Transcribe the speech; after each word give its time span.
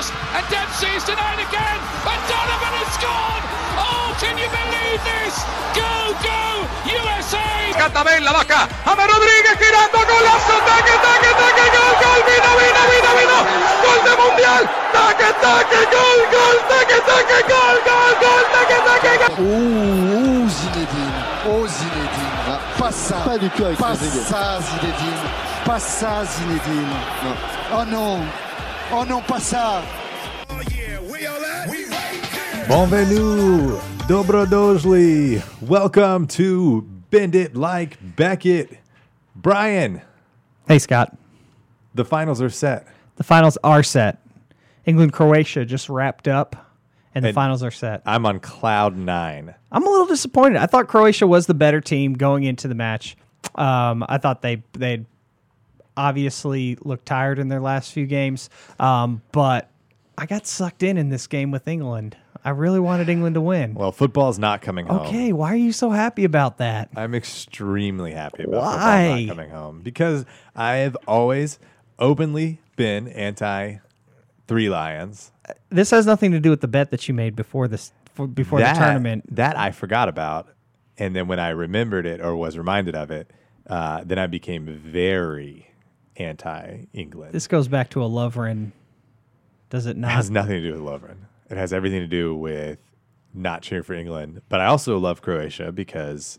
cross, 0.00 0.12
and 0.34 0.44
Dempsey's 0.48 1.04
denied 1.04 1.40
again, 1.40 1.78
and 2.08 2.20
Donovan 2.28 2.74
has 2.80 2.90
scored! 2.96 3.44
Oh, 3.76 4.16
can 4.20 4.34
you 4.40 4.48
believe 4.48 5.00
this? 5.04 5.34
Go, 5.76 5.92
go, 6.24 6.40
USA! 6.88 7.44
Cantabella, 7.76 8.32
vaca, 8.32 8.68
James 8.84 9.06
Rodríguez 9.12 9.56
girando, 9.60 10.00
golazo, 10.08 10.56
taque, 10.64 10.94
taque, 11.04 11.30
taque, 11.40 11.66
gol, 11.74 11.94
gol, 12.00 12.20
vino, 12.28 12.50
vino, 12.60 12.82
vino, 12.90 13.10
vino, 13.20 13.38
gol 13.84 14.00
de 14.04 14.14
mundial, 14.20 14.62
taque, 14.92 15.28
taque, 15.44 15.80
gol, 15.92 16.20
gol, 16.32 16.56
taque, 16.68 16.98
taque, 17.08 17.38
gol, 17.48 17.76
gol, 17.84 18.12
gol, 18.24 18.44
taque, 18.52 18.78
taque, 18.86 19.18
gol. 19.20 19.32
Oh, 19.40 20.48
Zinedine, 20.48 21.20
oh 21.48 21.66
Zinedine, 21.66 22.36
va. 22.46 22.58
pas 22.78 22.92
ça, 22.92 23.16
Pas 23.24 23.38
du 23.38 23.48
tout 23.50 23.64
avec 23.64 23.78
pas 23.78 23.88
Rodriguez. 23.88 24.24
ça 24.28 24.58
Zinedine, 24.60 25.24
pas 25.64 25.78
ça 25.78 26.24
Zinedine. 26.24 26.88
Non. 27.24 27.34
Oh 27.72 27.84
non, 27.86 28.20
oh 28.92 29.04
non, 29.08 29.22
pas 29.22 29.40
ça. 29.40 29.82
Bienvenue, 32.68 33.78
Dobrodošli. 34.06 35.42
Welcome 35.62 36.26
to 36.28 36.82
Bend 37.10 37.34
It 37.34 37.56
Like 37.56 37.98
Beckett. 38.16 38.78
Brian, 39.34 40.02
Hey, 40.68 40.78
Scott. 40.78 41.16
the 41.94 42.04
finals 42.04 42.40
are 42.40 42.50
set. 42.50 42.86
The 43.16 43.24
finals 43.24 43.58
are 43.64 43.82
set. 43.82 44.18
England 44.86 45.12
Croatia 45.12 45.64
just 45.64 45.88
wrapped 45.88 46.28
up, 46.28 46.54
and 47.14 47.24
the 47.24 47.28
And- 47.28 47.34
finals 47.34 47.62
are 47.62 47.70
set. 47.70 48.02
I'm 48.06 48.24
on 48.26 48.38
cloud 48.40 48.96
nine. 48.96 49.54
I'm 49.72 49.84
a 49.86 49.90
little 49.90 50.06
disappointed. 50.06 50.58
I 50.58 50.66
thought 50.66 50.86
Croatia 50.88 51.26
was 51.26 51.46
the 51.46 51.54
better 51.54 51.80
team 51.80 52.14
going 52.14 52.44
into 52.44 52.66
the 52.68 52.74
match. 52.74 53.16
Um, 53.56 54.04
I 54.08 54.18
thought 54.18 54.42
they 54.42 54.62
they 54.72 55.06
obviously 56.00 56.76
looked 56.80 57.06
tired 57.06 57.38
in 57.38 57.48
their 57.48 57.60
last 57.60 57.92
few 57.92 58.06
games, 58.06 58.48
um, 58.78 59.22
but 59.32 59.70
I 60.16 60.26
got 60.26 60.46
sucked 60.46 60.82
in 60.82 60.96
in 60.96 61.08
this 61.10 61.26
game 61.26 61.50
with 61.50 61.68
England. 61.68 62.16
I 62.42 62.50
really 62.50 62.80
wanted 62.80 63.08
England 63.08 63.34
to 63.34 63.40
win. 63.40 63.74
Well, 63.74 63.92
football's 63.92 64.38
not 64.38 64.62
coming 64.62 64.86
home. 64.86 65.06
okay, 65.06 65.32
why 65.32 65.52
are 65.52 65.56
you 65.56 65.72
so 65.72 65.90
happy 65.90 66.24
about 66.24 66.58
that? 66.58 66.88
I'm 66.96 67.14
extremely 67.14 68.12
happy 68.12 68.44
about 68.44 68.62
Why? 68.62 69.08
football 69.08 69.26
not 69.26 69.36
coming 69.36 69.50
home 69.50 69.80
because 69.82 70.24
I 70.56 70.76
have 70.76 70.96
always 71.06 71.58
openly 71.98 72.60
been 72.76 73.08
anti 73.08 73.76
Three 74.46 74.68
Lions. 74.68 75.30
This 75.68 75.90
has 75.90 76.06
nothing 76.06 76.32
to 76.32 76.40
do 76.40 76.50
with 76.50 76.60
the 76.60 76.68
bet 76.68 76.90
that 76.90 77.06
you 77.06 77.14
made 77.14 77.36
before 77.36 77.68
this 77.68 77.92
for, 78.14 78.26
before 78.26 78.58
that, 78.58 78.74
the 78.74 78.80
tournament. 78.80 79.36
That 79.36 79.56
I 79.56 79.70
forgot 79.70 80.08
about. 80.08 80.48
And 80.98 81.14
then 81.14 81.28
when 81.28 81.38
I 81.38 81.50
remembered 81.50 82.04
it 82.04 82.20
or 82.20 82.34
was 82.34 82.58
reminded 82.58 82.94
of 82.96 83.10
it, 83.10 83.30
uh, 83.68 84.02
then 84.04 84.18
I 84.18 84.26
became 84.26 84.66
very 84.66 85.69
anti 86.20 86.84
England. 86.92 87.32
This 87.32 87.46
goes 87.46 87.68
back 87.68 87.90
to 87.90 88.02
a 88.04 88.08
Lovren. 88.08 88.72
Does 89.70 89.86
it 89.86 89.90
It 89.90 89.96
not? 89.98 90.10
has 90.12 90.30
nothing 90.30 90.62
to 90.62 90.62
do 90.62 90.72
with 90.72 90.82
Lovren. 90.82 91.16
It 91.48 91.56
has 91.56 91.72
everything 91.72 92.00
to 92.00 92.06
do 92.06 92.34
with 92.34 92.78
not 93.32 93.62
cheering 93.62 93.84
for 93.84 93.94
England. 93.94 94.42
But 94.48 94.60
I 94.60 94.66
also 94.66 94.98
love 94.98 95.22
Croatia 95.22 95.72
because 95.72 96.38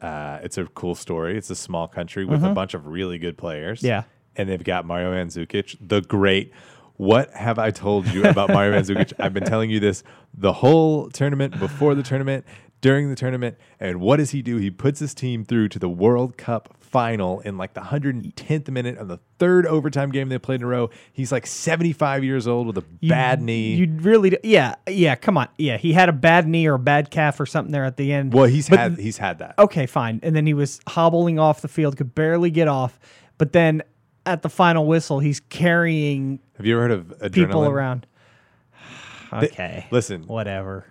uh, 0.00 0.38
it's 0.42 0.58
a 0.58 0.64
cool 0.66 0.94
story. 0.94 1.36
It's 1.36 1.50
a 1.50 1.54
small 1.54 1.86
country 1.88 2.24
with 2.24 2.42
a 2.42 2.50
bunch 2.50 2.74
of 2.74 2.86
really 2.86 3.18
good 3.18 3.36
players. 3.36 3.80
Mm-hmm. 3.80 3.86
Yeah. 3.86 4.02
And 4.36 4.48
they've 4.48 4.62
got 4.64 4.86
Mario 4.86 5.12
Mandzukic, 5.12 5.76
the 5.80 6.00
great. 6.00 6.52
What 6.96 7.30
have 7.32 7.58
I 7.58 7.70
told 7.70 8.06
you 8.08 8.24
about 8.24 8.48
Mario 8.50 8.78
Mandzukic? 8.78 9.12
I've 9.18 9.34
been 9.34 9.44
telling 9.44 9.70
you 9.70 9.80
this 9.80 10.02
the 10.34 10.52
whole 10.52 11.10
tournament, 11.10 11.58
before 11.58 11.94
the 11.94 12.02
tournament, 12.02 12.44
during 12.80 13.10
the 13.10 13.16
tournament. 13.16 13.58
And 13.78 14.00
what 14.00 14.16
does 14.16 14.30
he 14.30 14.40
do? 14.42 14.56
He 14.56 14.70
puts 14.70 15.00
his 15.00 15.14
team 15.14 15.44
through 15.44 15.68
to 15.70 15.78
the 15.78 15.88
World 15.88 16.36
Cup 16.38 16.74
final 16.90 17.40
in 17.40 17.56
like 17.56 17.72
the 17.74 17.80
110th 17.80 18.68
minute 18.68 18.98
of 18.98 19.06
the 19.08 19.18
third 19.38 19.64
overtime 19.66 20.10
game 20.10 20.28
they 20.28 20.38
played 20.38 20.60
in 20.60 20.64
a 20.64 20.66
row. 20.66 20.90
He's 21.12 21.30
like 21.30 21.46
75 21.46 22.24
years 22.24 22.46
old 22.48 22.66
with 22.66 22.78
a 22.78 22.84
You- 23.00 23.08
bad 23.10 23.40
knee. 23.40 23.74
You 23.76 23.92
really, 24.00 24.30
do, 24.30 24.36
yeah, 24.42 24.74
yeah. 24.88 25.14
Come 25.14 25.38
on, 25.38 25.48
yeah. 25.56 25.76
He 25.76 25.92
had 25.92 26.08
a 26.08 26.12
bad 26.12 26.48
knee 26.48 26.66
or 26.66 26.74
a 26.74 26.78
bad 26.78 27.10
calf 27.10 27.38
or 27.38 27.46
something 27.46 27.70
there 27.72 27.84
at 27.84 27.96
the 27.96 28.12
end. 28.12 28.32
well, 28.34 28.46
he's 28.46 28.68
But 28.68 28.78
had 28.78 28.98
he's 28.98 29.18
had 29.18 29.38
that. 29.38 29.54
okay, 29.58 29.86
fine. 29.86 30.20
And 30.22 30.34
then 30.34 30.46
he 30.46 30.54
was 30.54 30.80
hobbling 30.88 31.38
off 31.38 31.60
the 31.62 31.68
field, 31.68 31.96
could 31.96 32.14
barely 32.14 32.50
get 32.50 32.66
off. 32.68 32.98
But 33.38 33.52
then 33.52 33.82
at 34.26 34.42
the 34.42 34.50
final 34.50 34.86
whistle, 34.86 35.20
he's 35.20 35.40
carrying 35.40 36.40
Have 36.56 36.66
you 36.66 36.74
ever 36.74 36.82
heard 36.82 36.90
of 36.90 37.06
adrenaline? 37.20 37.32
people 37.34 37.66
around. 37.66 38.06
Okay, 39.32 39.86
listen. 39.92 40.24
whatever. 40.26 40.84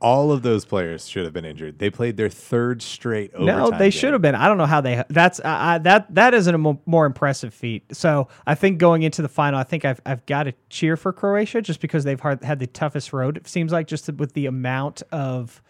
All 0.00 0.30
of 0.30 0.42
those 0.42 0.64
players 0.64 1.08
should 1.08 1.24
have 1.24 1.32
been 1.32 1.44
injured. 1.44 1.80
They 1.80 1.90
played 1.90 2.16
their 2.16 2.28
third 2.28 2.82
straight 2.82 3.34
overtime. 3.34 3.58
No, 3.58 3.70
they 3.70 3.86
game. 3.86 3.90
should 3.90 4.12
have 4.12 4.22
been. 4.22 4.36
I 4.36 4.46
don't 4.46 4.56
know 4.56 4.66
how 4.66 4.80
they. 4.80 5.02
That's 5.08 5.38
that 5.38 6.06
that 6.14 6.34
isn't 6.34 6.54
a 6.54 6.58
mo- 6.58 6.80
more 6.86 7.04
impressive 7.04 7.52
feat. 7.52 7.84
So 7.96 8.28
I 8.46 8.54
think 8.54 8.78
going 8.78 9.02
into 9.02 9.22
the 9.22 9.28
final, 9.28 9.58
I 9.58 9.64
think 9.64 9.84
I've 9.84 10.00
I've 10.06 10.24
got 10.26 10.44
to 10.44 10.54
cheer 10.70 10.96
for 10.96 11.12
Croatia 11.12 11.62
just 11.62 11.80
because 11.80 12.04
they've 12.04 12.20
hard, 12.20 12.44
had 12.44 12.60
the 12.60 12.68
toughest 12.68 13.12
road. 13.12 13.36
It 13.36 13.48
seems 13.48 13.72
like 13.72 13.88
just 13.88 14.08
with 14.12 14.34
the 14.34 14.46
amount 14.46 15.02
of 15.10 15.60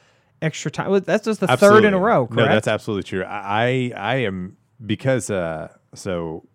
extra 0.43 0.71
time. 0.71 1.01
That's 1.05 1.25
just 1.25 1.41
the 1.41 1.57
third 1.57 1.85
in 1.85 1.95
a 1.95 1.99
row. 1.99 2.27
Correct? 2.27 2.37
No, 2.37 2.45
that's 2.47 2.69
absolutely 2.69 3.05
true. 3.05 3.25
I 3.25 3.93
I 3.97 4.17
am 4.17 4.57
because 4.85 5.31
uh 5.31 5.69
so 5.95 6.47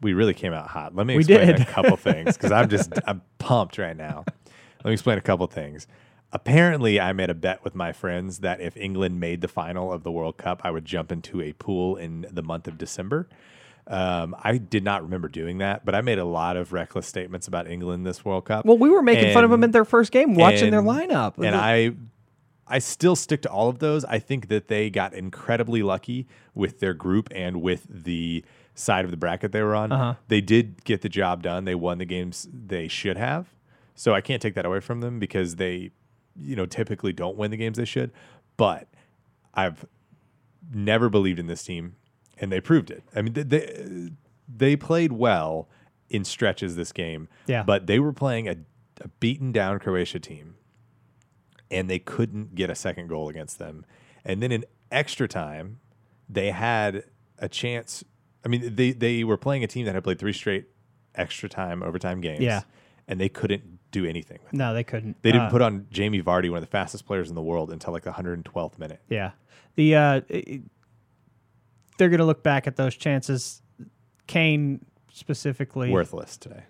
we 0.00 0.14
really 0.14 0.34
came 0.34 0.52
out 0.52 0.66
hot. 0.66 0.94
Let 0.94 1.06
me 1.06 1.16
explain 1.16 1.50
a 1.50 1.64
couple 1.64 1.96
things 1.98 2.36
because 2.36 2.52
I'm 2.52 2.68
just 2.68 2.92
I'm 3.06 3.22
pumped 3.38 3.78
right 3.78 3.96
now. 3.96 4.24
Let 4.26 4.86
me 4.86 4.92
explain 4.92 5.18
a 5.18 5.22
couple 5.22 5.46
things. 5.46 5.86
Apparently, 6.32 6.98
I 6.98 7.12
made 7.12 7.28
a 7.30 7.34
bet 7.34 7.62
with 7.62 7.74
my 7.74 7.92
friends 7.92 8.38
that 8.38 8.60
if 8.60 8.76
England 8.76 9.20
made 9.20 9.42
the 9.42 9.48
final 9.48 9.92
of 9.92 10.02
the 10.02 10.10
World 10.10 10.38
Cup, 10.38 10.62
I 10.64 10.70
would 10.70 10.84
jump 10.86 11.12
into 11.12 11.42
a 11.42 11.52
pool 11.52 11.96
in 11.96 12.26
the 12.30 12.42
month 12.42 12.66
of 12.66 12.78
December. 12.78 13.28
Um, 13.86 14.34
I 14.42 14.56
did 14.58 14.82
not 14.84 15.02
remember 15.02 15.28
doing 15.28 15.58
that, 15.58 15.84
but 15.84 15.94
I 15.94 16.00
made 16.00 16.18
a 16.18 16.24
lot 16.24 16.56
of 16.56 16.72
reckless 16.72 17.06
statements 17.06 17.48
about 17.48 17.68
England 17.68 18.06
this 18.06 18.24
World 18.24 18.46
Cup. 18.46 18.64
Well, 18.64 18.78
we 18.78 18.88
were 18.88 19.02
making 19.02 19.34
fun 19.34 19.44
of 19.44 19.50
them 19.50 19.58
And- 19.62 19.64
in 19.64 19.70
their 19.72 19.84
first 19.84 20.10
game, 20.12 20.34
watching 20.34 20.70
their 20.70 20.82
lineup. 20.82 21.36
And 21.36 21.54
I 21.54 21.92
I 22.66 22.78
still 22.78 23.16
stick 23.16 23.42
to 23.42 23.50
all 23.50 23.68
of 23.68 23.80
those. 23.80 24.04
I 24.06 24.18
think 24.18 24.48
that 24.48 24.68
they 24.68 24.88
got 24.88 25.12
incredibly 25.12 25.82
lucky 25.82 26.26
with 26.54 26.80
their 26.80 26.94
group 26.94 27.28
and 27.34 27.60
with 27.60 27.86
the 27.90 28.44
side 28.74 29.04
of 29.04 29.10
the 29.10 29.16
bracket 29.18 29.52
they 29.52 29.60
were 29.62 29.74
on. 29.74 29.92
Uh-huh. 29.92 30.14
They 30.28 30.40
did 30.40 30.82
get 30.84 31.02
the 31.02 31.10
job 31.10 31.42
done. 31.42 31.64
They 31.66 31.74
won 31.74 31.98
the 31.98 32.06
games 32.06 32.48
they 32.50 32.88
should 32.88 33.18
have. 33.18 33.48
So 33.94 34.14
I 34.14 34.22
can't 34.22 34.40
take 34.40 34.54
that 34.54 34.64
away 34.64 34.80
from 34.80 35.00
them 35.00 35.18
because 35.18 35.56
they, 35.56 35.90
you 36.40 36.56
know, 36.56 36.66
typically 36.66 37.12
don't 37.12 37.36
win 37.36 37.50
the 37.50 37.56
games 37.56 37.78
they 37.78 37.84
should. 37.84 38.12
But 38.56 38.88
I've 39.54 39.86
never 40.72 41.08
believed 41.08 41.38
in 41.38 41.46
this 41.46 41.64
team, 41.64 41.96
and 42.38 42.50
they 42.50 42.60
proved 42.60 42.90
it. 42.90 43.02
I 43.14 43.22
mean, 43.22 43.32
they 43.32 43.42
they, 43.42 44.10
they 44.48 44.76
played 44.76 45.12
well 45.12 45.68
in 46.08 46.24
stretches 46.24 46.76
this 46.76 46.92
game. 46.92 47.28
Yeah. 47.46 47.62
But 47.62 47.86
they 47.86 47.98
were 47.98 48.12
playing 48.12 48.48
a, 48.48 48.56
a 49.00 49.08
beaten 49.20 49.52
down 49.52 49.78
Croatia 49.78 50.20
team, 50.20 50.56
and 51.70 51.88
they 51.88 51.98
couldn't 51.98 52.54
get 52.54 52.70
a 52.70 52.74
second 52.74 53.08
goal 53.08 53.28
against 53.28 53.58
them. 53.58 53.84
And 54.24 54.42
then 54.42 54.52
in 54.52 54.64
extra 54.90 55.26
time, 55.26 55.80
they 56.28 56.50
had 56.50 57.04
a 57.38 57.48
chance. 57.48 58.04
I 58.44 58.48
mean, 58.48 58.74
they 58.74 58.92
they 58.92 59.24
were 59.24 59.36
playing 59.36 59.64
a 59.64 59.66
team 59.66 59.86
that 59.86 59.94
had 59.94 60.04
played 60.04 60.18
three 60.18 60.32
straight 60.32 60.66
extra 61.14 61.48
time 61.48 61.82
overtime 61.82 62.20
games. 62.20 62.42
Yeah. 62.42 62.62
And 63.08 63.20
they 63.20 63.28
couldn't 63.28 63.71
do 63.92 64.04
anything 64.04 64.38
with 64.42 64.52
no, 64.54 64.74
they 64.74 64.82
couldn't. 64.82 65.22
They 65.22 65.30
didn't 65.30 65.46
Uh, 65.46 65.50
put 65.50 65.62
on 65.62 65.86
Jamie 65.92 66.20
Vardy, 66.22 66.48
one 66.50 66.56
of 66.58 66.62
the 66.64 66.70
fastest 66.70 67.06
players 67.06 67.28
in 67.28 67.34
the 67.36 67.42
world, 67.42 67.70
until 67.70 67.92
like 67.92 68.02
the 68.02 68.10
112th 68.10 68.78
minute. 68.78 69.00
Yeah, 69.08 69.30
the 69.76 69.94
uh, 69.94 70.20
it- 70.28 70.62
they're 71.98 72.08
going 72.08 72.18
to 72.18 72.24
look 72.24 72.42
back 72.42 72.66
at 72.66 72.76
those 72.76 72.96
chances. 72.96 73.62
Kane 74.26 74.84
specifically 75.12 75.90
Worthless 75.90 76.36
today. 76.36 76.64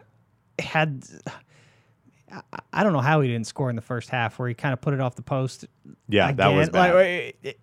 had. 0.59 1.05
I- 2.31 2.43
I 2.72 2.83
don't 2.83 2.93
know 2.94 3.00
how 3.00 3.21
he 3.21 3.28
didn't 3.28 3.47
score 3.47 3.69
in 3.71 3.77
the 3.77 3.83
first 3.83 4.09
half, 4.09 4.39
where 4.39 4.49
he 4.49 4.54
kind 4.54 4.72
of 4.72 4.81
put 4.81 4.94
it 4.94 5.00
off 5.00 5.15
the 5.16 5.22
post. 5.22 5.66
Yeah, 6.09 6.33
that 6.33 6.49
was 6.49 6.71
bad. 6.71 6.94
Like, 6.94 7.04
it- 7.43 7.60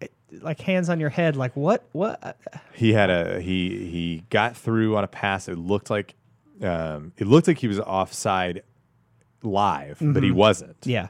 it- 0.00 0.12
like 0.42 0.60
hands 0.60 0.90
on 0.90 1.00
your 1.00 1.08
head, 1.08 1.36
like 1.36 1.56
what? 1.56 1.88
What? 1.92 2.36
He 2.74 2.92
had 2.92 3.08
a 3.10 3.40
he 3.40 3.70
he 3.90 4.24
got 4.28 4.56
through 4.56 4.96
on 4.96 5.02
a 5.02 5.08
pass. 5.08 5.48
It 5.48 5.56
looked 5.56 5.88
like 5.88 6.14
um, 6.62 7.12
it 7.16 7.26
looked 7.26 7.46
like 7.48 7.58
he 7.58 7.68
was 7.68 7.78
offside 7.80 8.62
live, 9.42 9.98
but 10.00 10.22
he 10.22 10.30
wasn't. 10.30 10.80
Mm-hmm. 10.80 10.90
Yeah, 10.90 11.08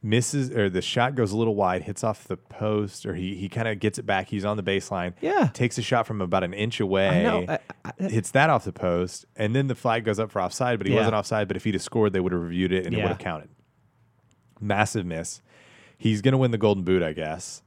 Misses 0.00 0.50
or 0.52 0.70
the 0.70 0.80
shot 0.80 1.16
goes 1.16 1.32
a 1.32 1.36
little 1.36 1.56
wide, 1.56 1.82
hits 1.82 2.04
off 2.04 2.28
the 2.28 2.36
post, 2.36 3.04
or 3.04 3.14
he 3.16 3.34
he 3.34 3.48
kind 3.48 3.66
of 3.66 3.80
gets 3.80 3.98
it 3.98 4.06
back. 4.06 4.28
He's 4.28 4.44
on 4.44 4.56
the 4.56 4.62
baseline. 4.62 5.14
Yeah. 5.20 5.48
takes 5.52 5.76
a 5.76 5.82
shot 5.82 6.06
from 6.06 6.20
about 6.20 6.44
an 6.44 6.54
inch 6.54 6.78
away. 6.78 7.26
I. 7.26 7.36
I- 7.54 7.58
I- 7.84 8.02
hits 8.08 8.30
that 8.30 8.48
off 8.48 8.64
the 8.64 8.72
post, 8.72 9.24
and 9.34 9.56
then 9.56 9.66
the 9.66 9.74
flag 9.74 10.04
goes 10.04 10.20
up 10.20 10.30
for 10.30 10.40
offside, 10.40 10.78
but 10.78 10.86
he 10.86 10.92
Yeah. 10.92 11.00
wasn't 11.00 11.16
offside. 11.16 11.48
But 11.48 11.56
if 11.56 11.64
he'd 11.64 11.74
have 11.74 11.82
scored, 11.82 12.12
they 12.12 12.20
would 12.20 12.30
have 12.32 12.40
reviewed 12.40 12.70
it 12.72 12.86
and 12.86 12.94
it 12.94 12.98
would 12.98 13.08
have 13.08 13.18
counted. 13.18 13.48
Massive 14.60 15.04
miss. 15.04 15.42
He's 15.96 16.22
to 16.22 16.36
win 16.38 16.52
the 16.52 16.58
Golden 16.58 16.84
Boot, 16.84 17.02
I 17.02 17.12
guess, 17.12 17.62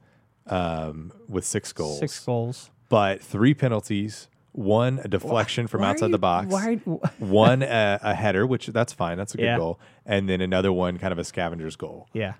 um, 0.46 1.12
with 1.28 1.44
six 1.44 1.70
goals. 1.72 1.98
six 1.98 2.18
goals. 2.24 2.70
but 2.88 3.22
three 3.22 3.52
penalties, 3.52 4.28
one 4.52 5.00
a 5.02 5.08
deflection 5.08 5.66
from 5.66 5.80
Why 5.80 5.88
outside 5.90 6.06
you- 6.06 6.12
the 6.12 6.18
box, 6.18 6.52
why- 6.52 6.74
one 7.18 7.62
a, 7.62 7.98
a 8.02 8.14
header, 8.14 8.46
which 8.46 8.66
that's 8.68 8.92
fine, 8.92 9.16
that's 9.16 9.34
a 9.34 9.38
good 9.38 9.44
Yeah. 9.44 9.56
goal, 9.58 9.80
and 10.06 10.28
then 10.28 10.40
another 10.40 10.72
one 10.72 10.98
kind 10.98 11.10
of 11.12 11.18
a 11.18 11.24
scavenger's 11.24 11.76
goal. 11.76 12.08
Yeah, 12.12 12.34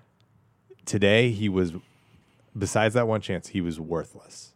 Today 0.85 1.31
he 1.31 1.47
was, 1.49 1.73
besides 2.57 2.93
that 2.93 3.07
one 3.07 3.21
chance, 3.21 3.47
he 3.49 3.61
was 3.61 3.79
worthless. 3.79 4.53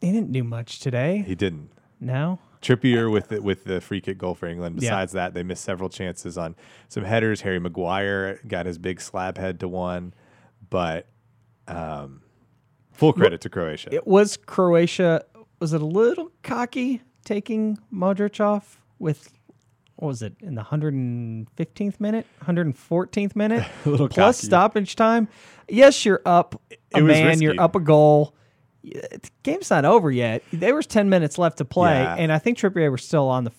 he 0.00 0.12
didn't 0.12 0.32
do 0.32 0.44
much 0.44 0.78
today. 0.80 1.24
He 1.26 1.34
didn't. 1.34 1.70
No, 2.00 2.38
Trippier 2.60 3.10
with 3.10 3.28
the, 3.28 3.40
with 3.40 3.64
the 3.64 3.80
free 3.80 4.00
kick 4.02 4.18
goal 4.18 4.34
for 4.34 4.46
England. 4.46 4.76
Yeah. 4.76 4.90
Besides 4.90 5.12
that, 5.12 5.32
they 5.34 5.42
missed 5.42 5.64
several 5.64 5.88
chances 5.88 6.36
on 6.36 6.54
some 6.88 7.04
headers. 7.04 7.40
Harry 7.40 7.58
Maguire 7.58 8.40
got 8.46 8.66
his 8.66 8.76
big 8.78 9.00
slab 9.00 9.38
head 9.38 9.58
to 9.60 9.68
one, 9.68 10.12
but 10.68 11.06
um, 11.66 12.20
full 12.92 13.12
credit 13.14 13.40
to 13.42 13.48
Croatia. 13.48 13.94
It 13.94 14.06
was 14.06 14.36
Croatia. 14.36 15.24
Was 15.58 15.72
it 15.72 15.80
a 15.82 15.86
little 15.86 16.30
cocky 16.42 17.02
taking 17.24 17.78
Modric 17.92 18.40
off 18.40 18.80
with 18.98 19.32
what 19.96 20.08
was 20.08 20.22
it 20.22 20.34
in 20.40 20.54
the 20.54 20.62
115th 20.62 21.98
minute, 22.00 22.26
114th 22.44 23.34
minute, 23.34 23.66
little 23.86 24.08
plus 24.08 24.38
cocky. 24.38 24.46
stoppage 24.46 24.96
time? 24.96 25.28
Yes, 25.68 26.04
you're 26.04 26.20
up 26.26 26.60
a 26.94 27.00
man. 27.00 27.40
You're 27.40 27.58
up 27.60 27.74
a 27.76 27.80
goal. 27.80 28.34
The 28.84 29.30
game's 29.42 29.70
not 29.70 29.84
over 29.84 30.10
yet. 30.12 30.42
There 30.52 30.74
was 30.74 30.86
10 30.86 31.08
minutes 31.08 31.38
left 31.38 31.58
to 31.58 31.64
play, 31.64 31.94
Yeah. 32.02 32.14
and 32.16 32.30
I 32.30 32.38
think 32.38 32.58
Trippier 32.58 32.90
was 32.92 33.02
still 33.04 33.28
on 33.28 33.44
the 33.44 33.52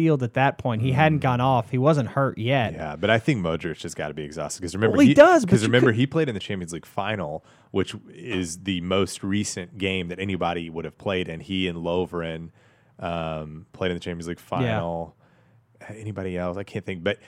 field 0.00 0.22
at 0.22 0.32
that 0.34 0.56
point. 0.56 0.80
He 0.80 0.92
hadn't 0.92 1.18
gone 1.18 1.40
off. 1.42 1.70
He 1.70 1.76
wasn't 1.78 2.08
hurt 2.10 2.38
yet. 2.38 2.72
Yeah, 2.72 2.96
but 2.96 3.10
I 3.10 3.18
think 3.18 3.44
Modric 3.44 3.82
has 3.82 3.94
got 3.94 4.08
to 4.08 4.14
be 4.14 4.22
exhausted 4.22 4.60
because 4.62 4.74
remember 4.74 4.96
Well, 4.96 5.06
he 5.06 5.12
does, 5.12 5.44
because 5.44 5.62
remember 5.62 5.90
could- 5.90 5.96
he 5.96 6.06
played 6.06 6.28
in 6.28 6.34
the 6.34 6.40
Champions 6.40 6.72
League 6.72 6.86
final, 6.86 7.44
which 7.70 7.94
is 8.08 8.62
the 8.62 8.80
most 8.80 9.22
recent 9.22 9.76
game 9.76 10.08
that 10.08 10.18
anybody 10.18 10.70
would 10.70 10.86
have 10.86 10.96
played, 10.96 11.28
and 11.28 11.42
he 11.42 11.68
and 11.68 11.78
Lovren 11.78 12.50
um, 12.98 13.66
played 13.72 13.90
in 13.90 13.96
the 13.96 14.00
Champions 14.00 14.28
League 14.28 14.40
final. 14.40 15.16
Anybody 15.88 16.36
else? 16.38 16.56
I 16.56 16.62
can't 16.64 16.84
think. 16.84 17.04
But 17.04 17.18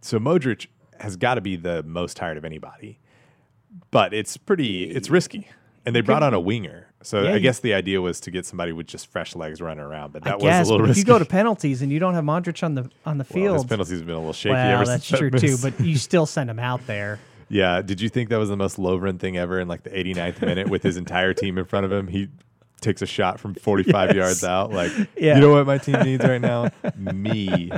so 0.00 0.18
Modric 0.18 0.66
has 1.00 1.16
got 1.16 1.34
to 1.34 1.40
be 1.40 1.56
the 1.56 1.82
most 1.82 2.16
tired 2.16 2.36
of 2.36 2.44
anybody. 2.44 3.00
But 3.90 4.12
it's 4.14 4.36
pretty, 4.36 4.84
it's 4.84 5.10
risky, 5.10 5.48
and 5.86 5.94
they 5.96 6.00
brought 6.00 6.22
on 6.22 6.34
a 6.34 6.40
winger. 6.40 6.89
So 7.02 7.22
Yeah, 7.22 7.30
I 7.30 7.34
you- 7.34 7.40
guess 7.40 7.60
the 7.60 7.72
idea 7.74 8.00
was 8.00 8.20
to 8.20 8.30
get 8.30 8.44
somebody 8.44 8.72
with 8.72 8.86
just 8.86 9.06
fresh 9.06 9.34
legs 9.34 9.60
running 9.62 9.82
around. 9.84 10.12
But 10.12 10.26
I 10.26 10.30
that 10.30 10.36
was 10.38 10.44
guess, 10.44 10.66
a 10.68 10.70
little 10.70 10.86
but 10.86 10.90
if 10.90 10.96
risky. 10.96 11.00
you 11.00 11.04
go 11.06 11.18
to 11.18 11.24
penalties 11.24 11.80
and 11.82 11.90
you 11.90 11.98
don't 11.98 12.14
have 12.14 12.24
Modric 12.24 12.62
on 12.62 12.74
the 12.74 12.90
on 13.06 13.16
the 13.18 13.26
well, 13.34 13.42
his 13.54 13.62
field, 13.62 13.68
penalties 13.68 13.98
have 13.98 14.06
been 14.06 14.16
a 14.16 14.18
little 14.18 14.32
shaky 14.34 14.52
well, 14.52 14.74
ever 14.80 14.84
that's 14.84 15.06
since 15.06 15.20
that 15.20 15.30
true 15.30 15.30
too. 15.30 15.56
But 15.62 15.80
you 15.80 15.96
still 15.96 16.26
send 16.26 16.50
him 16.50 16.58
out 16.58 16.86
there. 16.86 17.18
Yeah. 17.52 17.82
Did 17.82 18.00
you 18.00 18.08
think 18.08 18.28
that 18.28 18.36
was 18.38 18.48
the 18.48 18.56
most 18.56 18.76
Lovren 18.76 19.18
thing 19.18 19.36
ever 19.36 19.58
in 19.58 19.66
like 19.66 19.82
the 19.82 19.90
89th 19.90 20.40
minute 20.40 20.68
with 20.70 20.84
his 20.84 20.96
entire 20.96 21.34
team 21.34 21.58
in 21.58 21.64
front 21.64 21.84
of 21.84 21.90
him? 21.90 22.06
He 22.06 22.28
takes 22.80 23.02
a 23.02 23.06
shot 23.06 23.40
from 23.40 23.54
45 23.56 24.10
Yes. 24.10 24.14
yards 24.16 24.44
out. 24.44 24.70
Like, 24.72 24.92
Yeah. 25.18 25.34
you 25.34 25.40
know 25.40 25.50
what 25.50 25.66
my 25.66 25.76
team 25.78 25.98
needs 26.02 26.22
right 26.24 26.40
now? 26.40 26.68
Me 26.96 27.72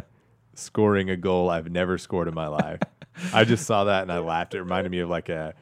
scoring 0.55 1.09
a 1.09 1.17
goal 1.17 1.49
I've 1.49 1.71
never 1.71 1.97
scored 1.97 2.29
in 2.29 2.35
my 2.35 2.49
life. 2.49 2.81
I 3.33 3.45
just 3.45 3.65
saw 3.65 3.85
that 3.85 4.03
and 4.03 4.13
I 4.13 4.19
laughed. 4.19 4.55
It 4.55 4.61
reminded 4.63 4.91
me 4.91 4.99
of 4.99 5.09
like 5.09 5.31
a 5.31 5.55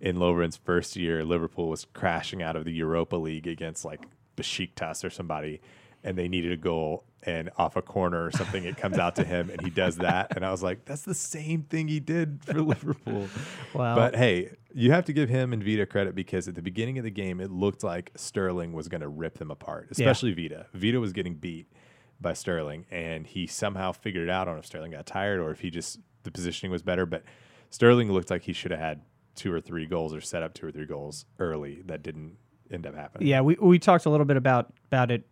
in 0.00 0.16
Lovren's 0.16 0.56
first 0.56 0.96
year, 0.96 1.24
Liverpool 1.24 1.68
was 1.68 1.86
crashing 1.92 2.42
out 2.42 2.56
of 2.56 2.64
the 2.64 2.72
Europa 2.72 3.16
League 3.16 3.46
against 3.46 3.84
like 3.84 4.00
Besiktas 4.36 5.04
or 5.04 5.10
somebody, 5.10 5.60
and 6.02 6.16
they 6.16 6.28
needed 6.28 6.52
a 6.52 6.56
goal. 6.56 7.04
And 7.22 7.50
off 7.58 7.76
a 7.76 7.82
corner 7.82 8.24
or 8.24 8.30
something, 8.30 8.64
it 8.64 8.78
comes 8.78 8.98
out 8.98 9.16
to 9.16 9.24
him, 9.24 9.50
and 9.50 9.60
he 9.60 9.68
does 9.68 9.96
that. 9.96 10.34
And 10.34 10.42
I 10.42 10.50
was 10.50 10.62
like, 10.62 10.86
"That's 10.86 11.02
the 11.02 11.12
same 11.12 11.64
thing 11.64 11.86
he 11.86 12.00
did 12.00 12.42
for 12.42 12.62
Liverpool." 12.62 13.28
Wow. 13.74 13.94
But 13.94 14.16
hey, 14.16 14.56
you 14.72 14.92
have 14.92 15.04
to 15.04 15.12
give 15.12 15.28
him 15.28 15.52
and 15.52 15.62
Vida 15.62 15.84
credit 15.84 16.14
because 16.14 16.48
at 16.48 16.54
the 16.54 16.62
beginning 16.62 16.96
of 16.96 17.04
the 17.04 17.10
game, 17.10 17.38
it 17.38 17.50
looked 17.50 17.84
like 17.84 18.10
Sterling 18.16 18.72
was 18.72 18.88
going 18.88 19.02
to 19.02 19.08
rip 19.08 19.36
them 19.36 19.50
apart, 19.50 19.88
especially 19.90 20.32
Vida. 20.32 20.68
Vida 20.72 20.98
was 20.98 21.12
getting 21.12 21.34
beat 21.34 21.70
by 22.22 22.32
Sterling, 22.32 22.86
and 22.90 23.26
he 23.26 23.46
somehow 23.46 23.92
figured 23.92 24.26
it 24.26 24.30
out. 24.30 24.42
I 24.42 24.44
don't 24.46 24.54
know 24.54 24.60
if 24.60 24.66
Sterling 24.66 24.92
got 24.92 25.04
tired 25.04 25.40
or 25.40 25.50
if 25.50 25.60
he 25.60 25.68
just 25.68 25.98
the 26.22 26.30
positioning 26.30 26.72
was 26.72 26.82
better, 26.82 27.04
but 27.04 27.22
Sterling 27.68 28.10
looked 28.10 28.30
like 28.30 28.44
he 28.44 28.54
should 28.54 28.70
have 28.70 28.80
had 28.80 29.02
two 29.34 29.52
or 29.52 29.60
three 29.60 29.86
goals 29.86 30.14
or 30.14 30.20
set 30.20 30.42
up 30.42 30.54
two 30.54 30.66
or 30.66 30.70
three 30.70 30.86
goals 30.86 31.26
early 31.38 31.82
that 31.86 32.02
didn't 32.02 32.36
end 32.70 32.86
up 32.86 32.94
happening. 32.94 33.28
Yeah, 33.28 33.40
we 33.40 33.56
we 33.60 33.78
talked 33.78 34.06
a 34.06 34.10
little 34.10 34.26
bit 34.26 34.36
about 34.36 34.72
about 34.86 35.10
it 35.10 35.26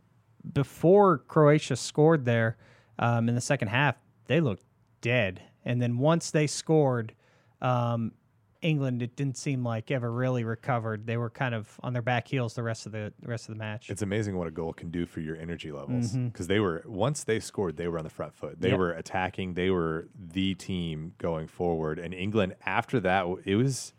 before 0.52 1.18
Croatia 1.28 1.76
scored 1.76 2.24
there 2.24 2.56
um, 2.98 3.28
in 3.28 3.34
the 3.34 3.40
second 3.40 3.68
half. 3.68 3.96
They 4.26 4.40
looked 4.40 4.64
dead, 5.00 5.42
and 5.64 5.80
then 5.80 5.98
once 5.98 6.30
they 6.30 6.46
scored, 6.46 7.14
um, 7.60 8.12
England 8.60 9.02
it 9.02 9.14
didn't 9.14 9.36
seem 9.36 9.62
like 9.64 9.90
ever 9.90 10.10
really 10.10 10.42
recovered. 10.44 11.06
They 11.06 11.16
were 11.16 11.30
kind 11.30 11.54
of 11.54 11.78
on 11.82 11.92
their 11.92 12.02
back 12.02 12.26
heels 12.26 12.54
the 12.54 12.62
rest 12.62 12.86
of 12.86 12.92
the, 12.92 13.12
the 13.20 13.28
rest 13.28 13.48
of 13.48 13.54
the 13.54 13.58
match. 13.58 13.88
It's 13.88 14.02
amazing 14.02 14.36
what 14.36 14.48
a 14.48 14.50
goal 14.50 14.72
can 14.72 14.90
do 14.90 15.06
for 15.06 15.20
your 15.20 15.36
energy 15.36 15.70
levels 15.70 16.12
because 16.12 16.48
they 16.48 16.58
were 16.58 16.82
once 16.86 17.24
they 17.24 17.38
scored, 17.40 17.76
they 17.76 17.86
were 17.88 17.98
on 17.98 18.04
the 18.04 18.10
front 18.10 18.34
foot. 18.34 18.60
They 18.60 18.70
Yep. 18.70 18.78
were 18.78 18.90
attacking. 18.92 19.54
They 19.54 19.70
were 19.70 20.08
the 20.18 20.54
team 20.56 21.12
going 21.18 21.46
forward. 21.46 21.98
And 21.98 22.12
England 22.12 22.56
after 22.66 22.98
that, 23.00 23.26
it 23.44 23.54
was 23.56 23.94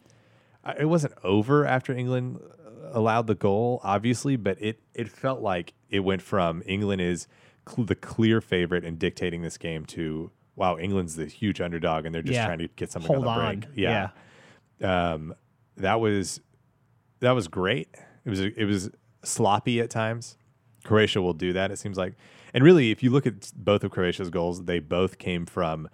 uh, 0.65 0.73
it 0.77 0.85
wasn't 0.85 1.13
over 1.23 1.65
after 1.65 1.93
England 1.93 2.39
uh, 2.41 2.89
allowed 2.91 3.27
the 3.27 3.35
goal, 3.35 3.79
obviously, 3.83 4.35
but 4.35 4.61
it 4.61 4.81
it 4.93 5.07
felt 5.09 5.39
like 5.41 5.73
it 5.89 6.01
went 6.01 6.21
from 6.21 6.61
England 6.65 6.99
is 7.01 7.27
cl- 7.67 7.85
the 7.85 7.95
clear 7.95 8.41
favorite 8.41 8.83
and 8.83 8.99
dictating 8.99 9.41
this 9.41 9.57
game 9.57 9.85
to 9.85 10.31
wow, 10.57 10.77
England's 10.77 11.15
the 11.15 11.25
huge 11.27 11.61
underdog 11.61 12.05
and 12.05 12.13
they're 12.13 12.21
just 12.21 12.33
Yeah. 12.33 12.45
trying 12.45 12.59
to 12.59 12.67
get 12.75 12.91
something 12.91 13.07
Hold 13.07 13.25
on 13.25 13.37
the 13.37 13.43
on. 13.45 13.59
break. 13.61 13.69
Yeah. 13.77 14.09
Um, 14.81 15.33
that 15.77 15.99
was 15.99 16.41
that 17.19 17.31
was 17.31 17.47
great. 17.47 17.89
It 18.25 18.29
was 18.29 18.39
it 18.41 18.65
was 18.65 18.89
sloppy 19.23 19.79
at 19.81 19.89
times. 19.89 20.37
Croatia 20.83 21.21
will 21.21 21.33
do 21.33 21.53
that. 21.53 21.71
It 21.71 21.77
seems 21.79 21.97
like, 21.97 22.13
and 22.53 22.63
really, 22.63 22.91
if 22.91 23.03
you 23.03 23.09
look 23.11 23.27
at 23.27 23.51
both 23.55 23.83
of 23.83 23.91
Croatia's 23.91 24.29
goals, 24.29 24.63
they 24.65 24.79
both 24.79 25.17
came 25.17 25.45
from. 25.45 25.89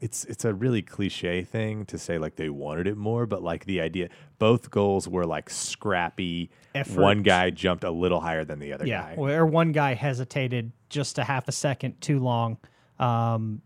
It's 0.00 0.24
it's 0.24 0.44
a 0.44 0.52
really 0.52 0.82
cliche 0.82 1.44
thing 1.44 1.86
to 1.86 1.96
say 1.96 2.18
like 2.18 2.34
they 2.34 2.48
wanted 2.48 2.88
it 2.88 2.96
more, 2.96 3.24
but 3.24 3.40
like 3.40 3.66
the 3.66 3.80
idea, 3.80 4.08
both 4.40 4.68
goals 4.72 5.06
were 5.08 5.24
like 5.24 5.48
scrappy. 5.48 6.50
Effort. 6.74 7.00
One 7.00 7.22
guy 7.22 7.50
jumped 7.50 7.84
a 7.84 7.90
little 7.92 8.18
higher 8.20 8.44
than 8.44 8.58
the 8.58 8.72
other 8.72 8.84
Yeah, 8.84 9.14
guy. 9.14 9.22
or 9.22 9.46
one 9.46 9.70
guy 9.70 9.94
hesitated 9.94 10.72
just 10.88 11.18
a 11.18 11.24
half 11.24 11.46
a 11.46 11.52
second 11.52 12.00
too 12.00 12.18
long, 12.18 12.58
um, 12.98 13.62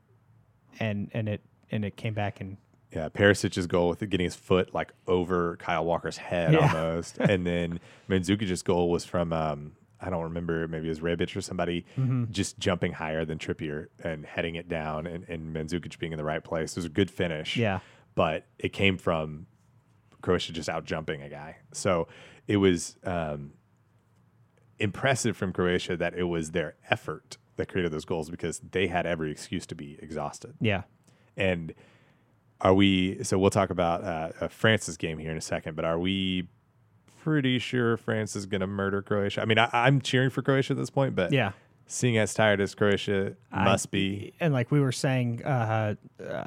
and 0.78 1.10
and 1.14 1.26
it 1.26 1.40
and 1.70 1.86
it 1.86 1.96
came 1.96 2.12
back 2.12 2.42
and 2.42 2.58
Yeah, 2.96 3.08
Perisic's 3.10 3.66
goal 3.66 3.88
with 3.90 4.00
getting 4.00 4.24
his 4.24 4.34
foot 4.36 4.72
like 4.74 4.92
over 5.06 5.56
Kyle 5.58 5.84
Walker's 5.84 6.16
head 6.16 6.52
Yeah. 6.54 6.66
almost, 6.72 7.18
and 7.32 7.46
then 7.46 7.80
Mandzukic's 8.08 8.62
goal 8.62 8.90
was 8.90 9.04
from 9.04 9.32
um, 9.32 9.72
I 10.00 10.10
don't 10.10 10.22
remember 10.24 10.66
maybe 10.68 10.86
it 10.86 10.90
was 10.90 11.00
Rebic 11.00 11.36
or 11.36 11.40
somebody 11.40 11.84
Mm-hmm. 11.98 12.32
just 12.32 12.58
jumping 12.58 12.92
higher 12.92 13.24
than 13.24 13.38
Trippier 13.38 13.88
and 14.02 14.24
heading 14.26 14.54
it 14.54 14.68
down, 14.68 15.06
and, 15.06 15.24
and 15.28 15.54
Mandzukic 15.54 15.98
being 15.98 16.12
in 16.12 16.18
the 16.18 16.24
right 16.24 16.42
place. 16.42 16.72
It 16.72 16.76
was 16.78 16.84
a 16.86 16.88
good 17.00 17.10
finish. 17.10 17.56
Yeah. 17.56 17.80
but 18.14 18.46
it 18.58 18.70
came 18.72 18.96
from 18.98 19.46
Croatia 20.22 20.52
just 20.52 20.68
out 20.68 20.84
jumping 20.86 21.20
a 21.22 21.28
guy, 21.28 21.56
so 21.72 22.08
it 22.48 22.56
was 22.56 22.96
um, 23.04 23.52
impressive 24.78 25.36
from 25.36 25.52
Croatia 25.52 25.96
that 25.96 26.14
it 26.14 26.24
was 26.24 26.50
their 26.52 26.74
effort 26.90 27.36
that 27.56 27.68
created 27.68 27.92
those 27.92 28.04
goals 28.04 28.28
because 28.30 28.60
they 28.72 28.86
had 28.86 29.06
every 29.06 29.30
excuse 29.30 29.66
to 29.66 29.74
be 29.74 29.98
exhausted. 30.02 30.54
yeah, 30.60 30.82
And 31.36 31.72
are 32.60 32.74
we? 32.74 33.22
So 33.24 33.38
we'll 33.38 33.50
talk 33.50 33.70
about 33.70 34.02
uh, 34.04 34.30
uh, 34.40 34.48
France's 34.48 34.96
game 34.96 35.18
here 35.18 35.30
in 35.30 35.36
a 35.36 35.40
second. 35.42 35.76
But 35.76 35.84
are 35.84 35.98
we 35.98 36.48
pretty 37.22 37.58
sure 37.58 37.96
France 37.96 38.36
is 38.36 38.46
going 38.46 38.60
to 38.60 38.66
murder 38.66 39.02
Croatia? 39.02 39.42
I 39.42 39.44
mean, 39.44 39.58
I, 39.58 39.68
I'm 39.72 40.00
cheering 40.00 40.30
for 40.30 40.42
Croatia 40.42 40.72
at 40.72 40.78
this 40.78 40.90
point, 40.90 41.14
but 41.14 41.32
yeah. 41.32 41.52
seeing 41.86 42.16
as 42.18 42.32
tired 42.34 42.60
as 42.60 42.74
Croatia 42.74 43.34
I- 43.52 43.64
must 43.64 43.90
be, 43.90 44.32
And 44.40 44.54
like 44.54 44.70
we 44.70 44.80
were 44.80 44.92
saying, 44.92 45.44
uh, 45.44 45.96
uh, 46.24 46.44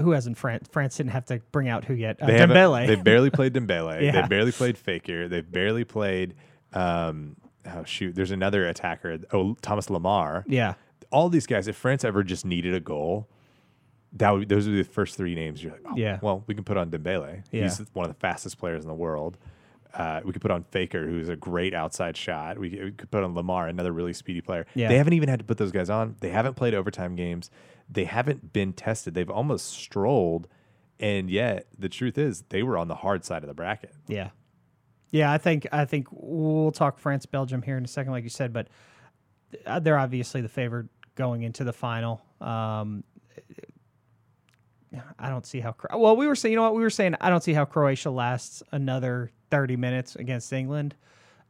who 0.00 0.12
hasn't 0.12 0.38
France? 0.38 0.68
France 0.70 0.96
didn't 0.96 1.12
have 1.12 1.24
to 1.26 1.40
bring 1.52 1.68
out 1.68 1.84
who 1.84 1.94
yet? 1.94 2.22
Uh, 2.22 2.26
they 2.26 2.38
Dembele. 2.38 2.86
They 2.86 2.96
barely 2.96 3.30
played 3.30 3.52
Dembele. 3.54 4.02
Yeah. 4.02 4.22
They 4.22 4.28
barely 4.28 4.52
played 4.52 4.76
Fekir. 4.76 5.28
They've 5.28 5.50
barely 5.50 5.84
played. 5.84 6.34
Um, 6.72 7.36
oh 7.66 7.84
shoot! 7.84 8.14
There's 8.14 8.32
another 8.32 8.66
attacker. 8.66 9.18
Oh, 9.32 9.56
Thomas 9.62 9.86
Lemar. 9.86 10.42
yeah, 10.48 10.74
all 11.12 11.28
these 11.28 11.46
guys, 11.46 11.68
if 11.68 11.76
France 11.76 12.04
ever 12.04 12.22
just 12.24 12.44
needed 12.44 12.74
a 12.74 12.80
goal, 12.80 13.28
that 14.14 14.30
would 14.30 14.48
those 14.48 14.66
would 14.66 14.74
be 14.74 14.82
the 14.82 14.88
first 14.88 15.16
three 15.16 15.34
names. 15.34 15.62
You're 15.62 15.72
like, 15.72 15.82
oh, 15.86 15.96
Yeah. 15.96 16.18
Well, 16.22 16.44
we 16.46 16.54
can 16.54 16.64
put 16.64 16.76
on 16.76 16.90
Dembele. 16.90 17.42
Yeah. 17.50 17.62
He's 17.64 17.78
one 17.92 18.06
of 18.06 18.12
the 18.12 18.18
fastest 18.20 18.58
players 18.58 18.82
in 18.84 18.88
the 18.88 18.94
world. 18.94 19.38
Uh, 19.92 20.20
we 20.24 20.32
could 20.32 20.42
put 20.42 20.50
on 20.50 20.64
Fekir, 20.64 21.04
who's 21.06 21.28
a 21.28 21.36
great 21.36 21.72
outside 21.72 22.16
shot. 22.16 22.58
We, 22.58 22.70
we 22.70 22.90
could 22.90 23.10
put 23.12 23.22
on 23.22 23.34
Lemar, 23.34 23.68
another 23.68 23.92
really 23.92 24.12
speedy 24.12 24.40
player. 24.40 24.66
Yeah. 24.74 24.88
They 24.88 24.96
haven't 24.96 25.12
even 25.12 25.28
had 25.28 25.38
to 25.38 25.44
put 25.44 25.56
those 25.56 25.70
guys 25.70 25.88
on. 25.88 26.16
They 26.18 26.30
haven't 26.30 26.54
played 26.54 26.74
overtime 26.74 27.14
games. 27.14 27.48
They 27.88 28.04
haven't 28.04 28.52
been 28.52 28.72
tested. 28.72 29.14
They've 29.14 29.30
almost 29.30 29.68
strolled, 29.68 30.48
and 30.98 31.30
yet 31.30 31.66
the 31.78 31.88
truth 31.88 32.18
is 32.18 32.42
they 32.48 32.62
were 32.64 32.76
on 32.76 32.88
the 32.88 32.96
hard 32.96 33.24
side 33.24 33.44
of 33.44 33.48
the 33.48 33.54
bracket. 33.54 33.94
yeah, 34.08 34.30
yeah. 35.10 35.30
I 35.30 35.38
think 35.38 35.66
I 35.70 35.84
think 35.84 36.08
we'll 36.10 36.72
talk 36.72 36.98
France 36.98 37.26
Belgium 37.26 37.62
here 37.62 37.76
in 37.76 37.84
a 37.84 37.88
second, 37.88 38.10
like 38.12 38.24
you 38.24 38.30
said, 38.30 38.52
but 38.52 38.68
uh, 39.66 39.78
they're 39.80 39.98
obviously 39.98 40.40
the 40.40 40.48
favorite 40.48 40.86
going 41.14 41.42
into 41.42 41.62
the 41.62 41.72
final. 41.72 42.20
Um, 42.40 43.04
I 45.18 45.28
don't 45.28 45.46
see 45.46 45.60
how. 45.60 45.72
Cro- 45.72 45.98
Well, 45.98 46.16
we 46.16 46.26
were 46.26 46.34
saying, 46.36 46.52
you 46.52 46.56
know 46.56 46.62
what, 46.64 46.74
we 46.74 46.82
were 46.82 46.90
saying. 46.90 47.14
I 47.20 47.30
don't 47.30 47.42
see 47.42 47.52
how 47.52 47.64
Croatia 47.64 48.10
lasts 48.10 48.62
another 48.72 49.30
thirty 49.50 49.76
minutes 49.76 50.16
against 50.16 50.52
England. 50.52 50.94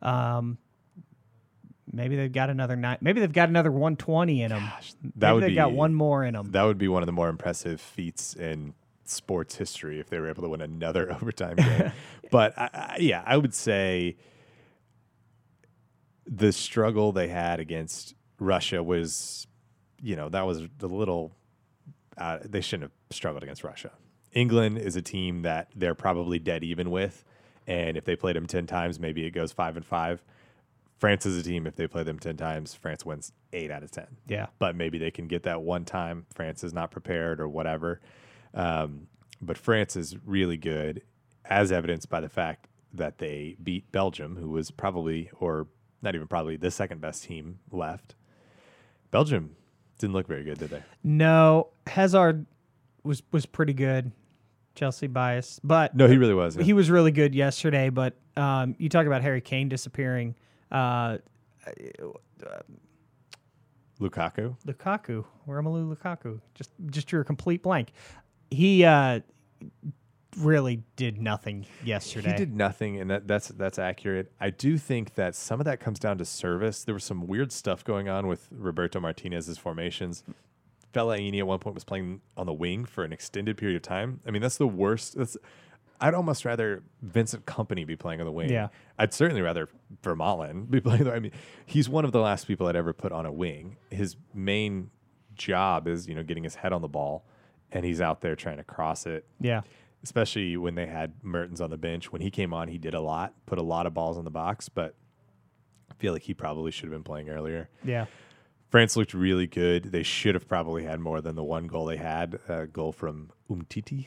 Um, 0.02 0.58
maybe 1.92 2.16
they've 2.16 2.32
got 2.32 2.50
another 2.50 2.76
nine. 2.76 2.98
Maybe 3.00 3.20
they've 3.20 3.32
got 3.32 3.48
another 3.48 3.70
one 3.72 3.96
twenty 3.96 4.42
in 4.42 4.50
them. 4.50 4.62
that 5.16 5.28
maybe 5.28 5.34
would 5.34 5.42
they've 5.44 5.50
be 5.50 5.54
got 5.56 5.72
one 5.72 5.94
more 5.94 6.24
in 6.24 6.34
them. 6.34 6.50
That 6.52 6.62
would 6.64 6.78
be 6.78 6.88
one 6.88 7.02
of 7.02 7.06
the 7.06 7.12
more 7.12 7.28
impressive 7.28 7.80
feats 7.80 8.34
in 8.34 8.74
sports 9.04 9.56
history 9.56 10.00
if 10.00 10.08
they 10.08 10.18
were 10.18 10.28
able 10.28 10.42
to 10.42 10.48
win 10.48 10.60
another 10.60 11.12
overtime 11.20 11.56
game. 11.56 11.92
but 12.30 12.58
I, 12.58 12.70
I, 12.72 12.96
yeah, 13.00 13.22
I 13.26 13.36
would 13.36 13.54
say 13.54 14.16
the 16.26 16.52
struggle 16.52 17.12
they 17.12 17.28
had 17.28 17.60
against 17.60 18.14
Russia 18.38 18.82
was, 18.82 19.46
you 20.02 20.16
know, 20.16 20.28
that 20.30 20.46
was 20.46 20.62
a 20.82 20.86
little. 20.86 21.32
Uh, 22.16 22.38
they 22.44 22.60
shouldn't 22.60 22.90
have 22.90 23.16
struggled 23.16 23.42
against 23.42 23.64
Russia. 23.64 23.90
England 24.32 24.78
is 24.78 24.96
a 24.96 25.02
team 25.02 25.42
that 25.42 25.68
they're 25.74 25.94
probably 25.94 26.38
dead 26.38 26.64
even 26.64 26.90
with, 26.90 27.24
and 27.66 27.96
if 27.96 28.04
they 28.04 28.16
played 28.16 28.36
them 28.36 28.46
ten 28.46 28.66
times, 28.66 28.98
maybe 28.98 29.24
it 29.24 29.30
goes 29.30 29.52
five 29.52 29.76
and 29.76 29.86
five. 29.86 30.22
France 30.98 31.26
is 31.26 31.38
a 31.38 31.42
team. 31.42 31.66
If 31.66 31.76
they 31.76 31.86
play 31.86 32.02
them 32.02 32.18
ten 32.18 32.36
times, 32.36 32.74
France 32.74 33.04
wins 33.04 33.32
eight 33.52 33.70
out 33.70 33.82
of 33.82 33.90
ten. 33.90 34.06
Yeah. 34.26 34.46
but 34.58 34.74
maybe 34.76 34.98
they 34.98 35.10
can 35.10 35.26
get 35.28 35.42
that 35.44 35.62
one 35.62 35.84
time. 35.84 36.26
France 36.34 36.64
is 36.64 36.72
not 36.72 36.90
prepared 36.90 37.40
or 37.40 37.48
whatever. 37.48 38.00
Um, 38.54 39.08
but 39.42 39.58
France 39.58 39.96
is 39.96 40.16
really 40.24 40.56
good, 40.56 41.02
as 41.44 41.72
evidenced 41.72 42.08
by 42.08 42.20
the 42.20 42.28
fact 42.28 42.68
that 42.92 43.18
they 43.18 43.56
beat 43.62 43.90
Belgium, 43.92 44.36
who 44.36 44.50
was 44.50 44.70
probably, 44.70 45.30
or 45.40 45.66
not 46.00 46.14
even 46.14 46.28
probably, 46.28 46.56
the 46.56 46.70
second 46.70 47.00
best 47.00 47.24
team 47.24 47.58
left. 47.70 48.14
Belgium 49.10 49.56
didn't 49.98 50.12
look 50.14 50.26
very 50.26 50.44
good, 50.44 50.58
did 50.58 50.70
they? 50.70 50.82
No, 51.02 51.68
Hazard 51.86 52.46
was 53.02 53.22
was 53.32 53.46
pretty 53.46 53.72
good. 53.74 54.12
Chelsea 54.74 55.06
bias, 55.06 55.60
but 55.62 55.94
No, 55.94 56.08
he 56.08 56.16
really 56.16 56.34
was. 56.34 56.56
he 56.56 56.72
was 56.72 56.90
really 56.90 57.12
good 57.12 57.32
yesterday. 57.32 57.90
But 57.90 58.14
um, 58.36 58.74
you 58.78 58.88
talk 58.88 59.06
about 59.06 59.22
Harry 59.22 59.40
Kane 59.40 59.68
disappearing. 59.68 60.34
Uh, 60.72 61.18
Lukaku. 64.00 64.56
Lukaku, 64.66 65.24
Romelu 65.48 65.94
Lukaku, 65.96 66.40
just 66.54 66.70
just 66.90 67.06
drew 67.06 67.20
a 67.20 67.24
complete 67.24 67.62
blank. 67.62 67.92
He 68.50 68.84
uh, 68.84 69.20
really 70.38 70.82
did 70.96 71.20
nothing 71.20 71.66
yesterday. 71.84 72.30
He 72.30 72.36
did 72.36 72.54
nothing, 72.54 73.00
and 73.00 73.10
that, 73.10 73.26
that's 73.28 73.48
that's 73.48 73.78
accurate. 73.78 74.32
I 74.40 74.50
do 74.50 74.78
think 74.78 75.14
that 75.14 75.34
some 75.34 75.60
of 75.60 75.66
that 75.66 75.80
comes 75.80 75.98
down 75.98 76.18
to 76.18 76.24
service. 76.24 76.84
There 76.84 76.94
was 76.94 77.04
some 77.04 77.26
weird 77.26 77.52
stuff 77.52 77.84
going 77.84 78.08
on 78.08 78.26
with 78.26 78.48
Roberto 78.50 79.00
Martinez's 79.00 79.58
formations. 79.58 80.24
Fellaini 80.92 81.40
at 81.40 81.46
one 81.46 81.58
point 81.58 81.74
was 81.74 81.84
playing 81.84 82.20
on 82.36 82.46
the 82.46 82.52
wing 82.52 82.84
for 82.84 83.04
an 83.04 83.12
extended 83.12 83.56
period 83.56 83.76
of 83.76 83.82
time. 83.82 84.20
I 84.26 84.30
mean, 84.30 84.42
that's 84.42 84.58
the 84.58 84.68
worst. 84.68 85.16
That's 85.16 85.36
I'd 86.00 86.14
almost 86.14 86.44
rather 86.44 86.82
Vincent 87.02 87.46
Kompany 87.46 87.86
be 87.86 87.96
playing 87.96 88.20
on 88.20 88.26
the 88.26 88.32
wing. 88.32 88.50
Yeah. 88.50 88.68
I'd 88.98 89.12
certainly 89.14 89.42
rather 89.42 89.68
Vermaelen 90.02 90.70
be 90.70 90.80
playing. 90.82 91.08
I 91.08 91.18
mean, 91.18 91.32
he's 91.66 91.88
one 91.88 92.04
of 92.04 92.12
the 92.12 92.20
last 92.20 92.46
people 92.46 92.66
I'd 92.66 92.76
ever 92.76 92.92
put 92.92 93.12
on 93.12 93.26
a 93.26 93.32
wing. 93.32 93.76
His 93.90 94.16
main 94.32 94.90
job 95.34 95.88
is 95.88 96.08
you 96.08 96.14
know 96.14 96.22
getting 96.22 96.44
his 96.44 96.54
head 96.54 96.72
on 96.72 96.82
the 96.82 96.88
ball, 96.88 97.24
and 97.72 97.84
he's 97.84 98.00
out 98.00 98.20
there 98.20 98.36
trying 98.36 98.58
to 98.58 98.64
cross 98.64 99.06
it 99.06 99.26
Yeah, 99.40 99.62
especially 100.04 100.56
when 100.56 100.74
they 100.76 100.86
had 100.86 101.14
Mertens 101.22 101.60
on 101.60 101.70
the 101.70 101.76
bench. 101.78 102.12
When 102.12 102.22
he 102.22 102.30
came 102.30 102.52
on, 102.54 102.68
he 102.68 102.78
did 102.78 102.94
a 102.94 103.00
lot, 103.00 103.34
put 103.46 103.58
a 103.58 103.62
lot 103.62 103.86
of 103.86 103.94
balls 103.94 104.16
in 104.18 104.24
the 104.24 104.30
box, 104.30 104.68
but 104.68 104.94
I 105.90 105.94
feel 105.94 106.12
like 106.12 106.22
he 106.22 106.34
probably 106.34 106.70
should 106.70 106.84
have 106.84 106.92
been 106.92 107.02
playing 107.04 107.28
earlier. 107.30 107.68
yeah, 107.84 108.06
France 108.70 108.96
looked 108.96 109.14
really 109.14 109.46
good. 109.46 109.84
They 109.92 110.02
should 110.02 110.34
have 110.34 110.48
probably 110.48 110.82
had 110.84 110.98
more 110.98 111.20
than 111.20 111.36
the 111.36 111.44
one 111.44 111.66
goal 111.68 111.86
they 111.86 111.96
had. 111.96 112.40
A 112.48 112.66
goal 112.66 112.90
from 112.92 113.30
Umtiti. 113.48 114.06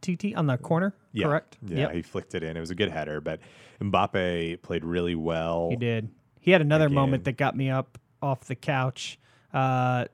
TT 0.00 0.34
on 0.34 0.46
the 0.46 0.56
corner, 0.56 0.94
Yeah. 1.12 1.26
correct? 1.26 1.58
Yeah, 1.62 1.78
Yep, 1.80 1.92
he 1.92 2.02
flicked 2.02 2.34
it 2.34 2.42
in. 2.42 2.56
It 2.56 2.60
was 2.60 2.70
a 2.70 2.74
good 2.74 2.90
header, 2.90 3.20
but 3.20 3.40
Mbappe 3.80 4.62
played 4.62 4.84
really 4.84 5.14
well. 5.14 5.68
he 5.70 5.76
did. 5.76 6.08
He 6.40 6.50
had 6.50 6.62
another 6.62 6.86
Again. 6.86 6.94
moment 6.94 7.24
that 7.24 7.36
got 7.36 7.54
me 7.54 7.68
up 7.68 7.98
off 8.22 8.44
the 8.46 8.54
couch 8.54 9.18
uh, 9.52 10.06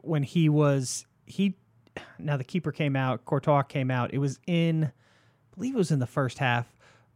when 0.00 0.22
he 0.22 0.48
was 0.48 1.04
he. 1.26 1.54
Now 2.18 2.36
the 2.36 2.44
keeper 2.44 2.72
came 2.72 2.96
out, 2.96 3.24
Courtois 3.24 3.62
came 3.62 3.90
out. 3.90 4.12
It 4.14 4.18
was 4.18 4.38
in, 4.46 4.84
I 4.84 5.54
believe 5.54 5.74
it 5.74 5.78
was 5.78 5.90
in 5.90 5.98
the 5.98 6.06
first 6.06 6.38
half, 6.38 6.66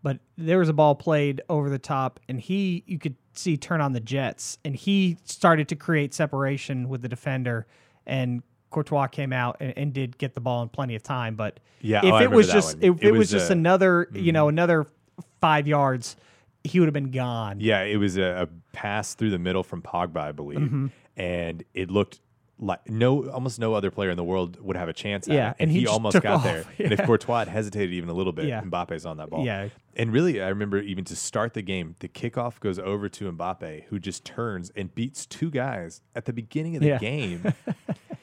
but 0.03 0.19
there 0.37 0.59
was 0.59 0.69
a 0.69 0.73
ball 0.73 0.95
played 0.95 1.41
over 1.49 1.69
the 1.71 1.79
top, 1.79 2.21
and 2.29 2.41
he 2.41 2.85
you 2.87 2.99
could 2.99 3.17
see 3.33 3.57
turn 3.57 3.81
on 3.81 3.93
the 3.93 4.01
jets, 4.01 4.59
and 4.65 4.75
he 4.77 5.17
started 5.25 5.69
to 5.69 5.77
create 5.77 6.15
separation 6.15 6.89
with 6.89 7.03
the 7.03 7.09
defender, 7.09 7.67
and 8.07 8.43
Courtois 8.71 9.07
came 9.09 9.33
out 9.33 9.57
and, 9.61 9.73
and 9.77 9.93
did 9.93 10.19
get 10.19 10.35
the 10.35 10.41
ball 10.41 10.63
in 10.63 10.69
plenty 10.69 10.95
of 10.95 11.03
time. 11.03 11.35
But 11.35 11.59
Yeah, 11.81 12.05
if 12.05 12.13
oh, 12.13 12.19
it 12.19 12.31
was 12.31 12.49
just 12.53 12.77
It 12.81 12.93
it, 13.01 13.11
was, 13.11 13.19
was, 13.19 13.31
just 13.31 13.51
another 13.51 14.09
you 14.13 14.31
know 14.31 14.49
another 14.49 14.87
five 15.41 15.67
yards, 15.67 16.17
he 16.65 16.79
would 16.79 16.87
have 16.87 16.95
been 16.95 17.11
gone. 17.11 17.59
Yeah, 17.61 17.83
it 17.83 17.97
was 17.97 18.17
a, 18.19 18.43
a 18.43 18.49
pass 18.73 19.15
through 19.15 19.31
the 19.31 19.39
middle 19.39 19.63
from 19.65 19.83
Pogba, 19.83 20.19
I 20.19 20.33
believe, 20.33 20.59
Mm-hmm. 20.61 20.87
and 21.17 21.65
it 21.75 21.91
looked 21.91 22.21
like 22.61 22.89
no, 22.91 23.29
almost 23.31 23.61
no 23.61 23.75
other 23.75 23.91
player 23.91 24.11
in 24.11 24.17
the 24.17 24.25
world 24.25 24.61
would 24.61 24.77
have 24.77 24.89
a 24.89 24.93
chance. 24.93 25.29
At 25.29 25.35
Yeah, 25.35 25.51
it, 25.51 25.57
and 25.61 25.71
he 25.71 25.81
he, 25.81 25.87
almost 25.87 26.21
got 26.21 26.27
off. 26.39 26.43
there. 26.45 26.65
And 26.79 26.93
if 26.93 26.99
Yeah. 26.99 27.07
Courtois 27.07 27.39
had 27.41 27.49
hesitated 27.49 27.93
even 27.95 28.09
a 28.09 28.13
little 28.13 28.33
bit, 28.33 28.47
Yeah. 28.47 28.63
Mbappe's 28.63 29.07
on 29.07 29.17
that 29.19 29.31
ball. 29.31 29.45
Yeah. 29.45 29.69
and 29.97 30.13
really, 30.13 30.43
I 30.43 30.49
remember 30.49 30.79
even 30.79 31.05
to 31.05 31.15
start 31.17 31.55
the 31.55 31.63
game, 31.63 31.95
the 32.01 32.09
kickoff 32.09 32.59
goes 32.61 32.79
over 32.81 33.09
to 33.11 33.31
Mbappe, 33.33 33.85
who 33.85 33.99
just 34.01 34.25
turns 34.25 34.71
and 34.77 34.93
beats 34.95 35.25
two 35.25 35.51
guys 35.51 36.03
at 36.17 36.25
the 36.25 36.33
beginning 36.33 36.75
of 36.77 36.83
the 36.83 36.89
Yeah. 36.89 36.99
game. 36.99 37.55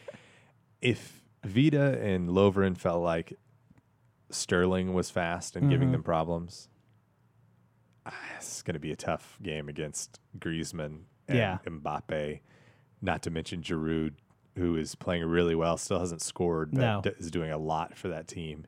if 0.82 1.22
Vida 1.44 1.98
and 2.02 2.30
Lovren 2.30 2.78
felt 2.78 3.02
like 3.04 3.38
Sterling 4.30 4.94
was 4.94 5.10
fast 5.10 5.56
and 5.56 5.64
Mm-hmm. 5.64 5.72
giving 5.72 5.92
them 5.92 6.04
problems, 6.04 6.68
ah, 8.06 8.14
it's 8.38 8.62
going 8.62 8.74
to 8.74 8.80
be 8.80 8.92
a 8.92 8.96
tough 8.96 9.38
game 9.42 9.70
against 9.70 10.20
Griezmann 10.38 11.04
and 11.28 11.38
Yeah. 11.38 11.58
Mbappe. 11.66 12.40
Not 13.02 13.22
to 13.24 13.30
mention 13.30 13.62
Giroud, 13.62 14.14
who 14.56 14.76
is 14.78 14.96
playing 14.96 15.26
really 15.26 15.56
well, 15.56 15.78
still 15.78 16.00
hasn't 16.00 16.22
scored, 16.22 16.72
but 16.72 16.80
No. 16.82 17.02
d- 17.04 17.12
is 17.20 17.30
doing 17.32 17.52
a 17.52 17.58
lot 17.58 17.98
for 17.98 18.08
that 18.10 18.28
team. 18.28 18.66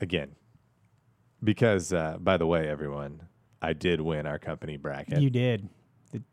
Again, 0.00 0.34
because 1.42 1.92
uh, 1.92 2.18
by 2.20 2.36
the 2.36 2.46
way, 2.46 2.68
everyone, 2.68 3.22
I 3.62 3.72
did 3.72 4.00
win 4.00 4.26
our 4.26 4.38
company 4.38 4.76
bracket. 4.76 5.20
You 5.20 5.30
did. 5.30 5.68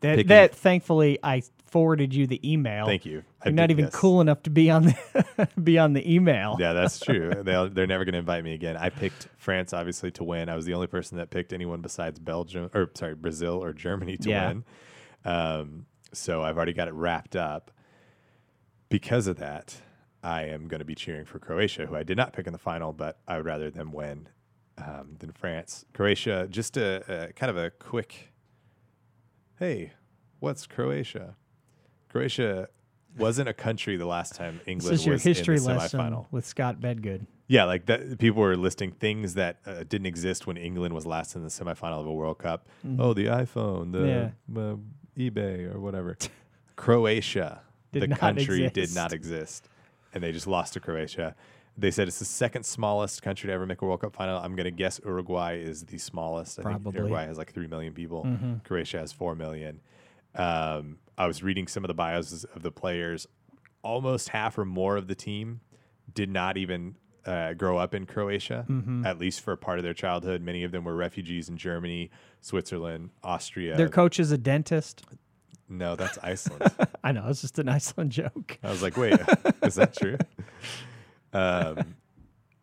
Picking- 0.16 0.26
that 0.28 0.54
thankfully 0.54 1.18
I 1.22 1.42
forwarded 1.66 2.14
you 2.14 2.26
the 2.26 2.40
email. 2.48 2.86
Thank 2.86 3.04
you. 3.06 3.24
I 3.44 3.48
You're 3.48 3.54
not 3.54 3.70
even 3.72 3.86
this. 3.86 3.94
cool 3.94 4.20
enough 4.20 4.42
to 4.44 4.50
be 4.50 4.70
on 4.70 4.84
the 4.84 5.48
be 5.62 5.78
on 5.78 5.92
the 5.92 6.12
email. 6.12 6.56
Yeah, 6.60 6.72
that's 6.72 7.00
true. 7.04 7.30
They'll, 7.42 7.68
they're 7.68 7.86
never 7.86 8.04
going 8.04 8.12
to 8.12 8.18
invite 8.20 8.44
me 8.44 8.52
again. 8.54 8.76
I 8.76 8.90
picked 8.90 9.26
France, 9.38 9.72
obviously, 9.72 10.10
to 10.12 10.24
win. 10.24 10.48
I 10.48 10.54
was 10.56 10.66
the 10.66 10.74
only 10.74 10.86
person 10.86 11.18
that 11.18 11.30
picked 11.30 11.52
anyone 11.52 11.80
besides 11.80 12.18
Belgium, 12.20 12.70
or 12.74 12.90
sorry, 12.94 13.14
Brazil 13.14 13.62
or 13.62 13.72
Germany 13.72 14.16
to 14.18 14.28
Yeah. 14.28 14.48
win. 14.48 14.64
Um, 15.24 15.86
so 16.12 16.42
I've 16.42 16.56
already 16.56 16.74
got 16.74 16.88
it 16.88 16.94
wrapped 16.94 17.34
up. 17.36 17.70
Because 18.92 19.26
of 19.26 19.38
that, 19.38 19.76
I 20.22 20.42
am 20.42 20.68
going 20.68 20.80
to 20.80 20.84
be 20.84 20.94
cheering 20.94 21.24
for 21.24 21.38
Croatia, 21.38 21.86
who 21.86 21.96
I 21.96 22.02
did 22.02 22.18
not 22.18 22.34
pick 22.34 22.46
in 22.46 22.52
the 22.52 22.58
final, 22.58 22.92
but 22.92 23.18
I 23.26 23.38
would 23.38 23.46
rather 23.46 23.70
them 23.70 23.90
win 23.90 24.28
um, 24.76 25.16
than 25.18 25.32
France. 25.32 25.86
Croatia, 25.94 26.46
just 26.50 26.76
a, 26.76 27.28
a 27.30 27.32
kind 27.32 27.48
of 27.48 27.56
a 27.56 27.70
quick. 27.70 28.34
Hey, 29.58 29.94
what's 30.40 30.66
Croatia? 30.66 31.36
Croatia 32.10 32.68
wasn't 33.16 33.48
a 33.48 33.54
country 33.54 33.96
the 33.96 34.04
last 34.04 34.34
time 34.34 34.58
This 34.58 34.68
England 34.68 34.94
is 34.94 35.06
your 35.06 35.14
was 35.14 35.22
history 35.22 35.56
in 35.56 35.62
the 35.64 35.70
semifinal. 35.70 36.26
with 36.30 36.44
Scott 36.44 36.78
Bedgood. 36.78 37.24
Yeah, 37.48 37.64
like 37.64 37.86
that. 37.86 38.18
People 38.18 38.42
were 38.42 38.58
listing 38.58 38.92
things 38.92 39.32
that 39.34 39.60
uh, 39.64 39.84
didn't 39.88 40.06
exist 40.06 40.46
when 40.46 40.58
England 40.58 40.94
was 40.94 41.06
last 41.06 41.34
in 41.34 41.42
the 41.42 41.48
semifinal 41.48 42.00
of 42.00 42.06
a 42.06 42.12
World 42.12 42.38
Cup. 42.38 42.68
Oh, 42.98 43.14
the 43.14 43.24
iPhone, 43.26 43.92
the 43.92 44.32
uh, 44.54 44.76
eBay, 45.18 45.74
or 45.74 45.80
whatever. 45.80 46.18
Croatia, 46.76 47.62
Did 47.92 48.02
the 48.10 48.16
country, 48.16 48.68
did 48.70 48.94
not 48.94 49.12
exist, 49.12 49.68
and 50.14 50.22
they 50.22 50.32
just 50.32 50.46
lost 50.46 50.72
to 50.74 50.80
Croatia. 50.80 51.34
They 51.78 51.90
said 51.90 52.06
it's 52.08 52.18
the 52.18 52.24
second 52.26 52.64
smallest 52.64 53.22
country 53.22 53.48
to 53.48 53.52
ever 53.54 53.64
make 53.66 53.80
a 53.80 53.84
World 53.86 54.00
Cup 54.02 54.14
final. 54.14 54.38
I'm 54.38 54.54
going 54.56 54.64
to 54.64 54.70
guess 54.70 55.00
Uruguay 55.04 55.58
is 55.58 55.84
the 55.84 55.96
smallest. 55.98 56.58
I 56.58 56.62
think 56.74 56.94
Uruguay 56.94 57.24
has 57.26 57.38
like 57.38 57.52
three 57.52 57.66
million 57.66 57.94
people. 57.94 58.24
Mm-hmm. 58.24 58.54
Croatia 58.64 58.98
has 58.98 59.12
four 59.12 59.34
million. 59.34 59.80
Um, 60.34 60.98
I 61.16 61.26
was 61.26 61.42
reading 61.42 61.66
some 61.68 61.84
of 61.84 61.88
the 61.88 61.94
bios 61.94 62.44
of 62.44 62.62
the 62.62 62.70
players. 62.72 63.26
Almost 63.82 64.28
half 64.30 64.58
or 64.58 64.64
more 64.64 64.96
of 64.96 65.06
the 65.08 65.14
team 65.14 65.60
did 66.12 66.30
not 66.30 66.56
even 66.56 66.96
uh, 67.24 67.52
grow 67.54 67.78
up 67.78 67.94
in 67.94 68.04
Croatia, 68.06 68.66
Mm-hmm. 68.68 69.06
at 69.06 69.18
least 69.18 69.40
for 69.40 69.52
a 69.52 69.56
part 69.56 69.78
of 69.78 69.82
their 69.84 69.94
childhood. 69.94 70.42
Many 70.42 70.64
of 70.64 70.72
them 70.72 70.84
were 70.84 70.94
refugees 70.96 71.48
in 71.48 71.56
Germany, 71.56 72.10
Switzerland, 72.40 73.10
Austria. 73.22 73.76
Their 73.76 73.88
coach 73.88 74.18
is 74.20 74.30
a 74.32 74.38
dentist. 74.38 75.04
No, 75.72 75.96
that's 75.96 76.18
Iceland. 76.18 76.70
I 77.04 77.12
know 77.12 77.26
it's 77.28 77.40
just 77.40 77.58
an 77.58 77.68
Iceland 77.68 78.12
joke. 78.12 78.58
I 78.62 78.70
was 78.70 78.82
like, 78.82 78.96
wait, 78.96 79.18
is 79.62 79.74
that 79.76 79.94
true? 79.96 80.18
Um, 81.34 81.94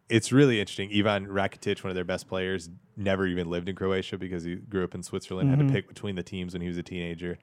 it's 0.10 0.32
really 0.32 0.60
interesting. 0.60 0.92
Ivan 0.96 1.26
Rakitic, 1.26 1.84
one 1.84 1.90
of 1.90 1.96
their 1.96 2.04
best 2.04 2.28
players, 2.28 2.70
never 2.96 3.26
even 3.26 3.50
lived 3.50 3.68
in 3.68 3.76
Croatia 3.76 4.16
because 4.20 4.44
he 4.44 4.56
grew 4.58 4.84
up 4.84 4.94
in 4.94 5.02
Switzerland. 5.02 5.50
Had 5.50 5.58
to 5.68 5.74
pick 5.74 5.88
between 5.88 6.14
the 6.16 6.22
teams 6.22 6.54
when 6.54 6.62
he 6.62 6.68
was 6.68 6.78
a 6.78 6.84
teenager. 6.84 7.40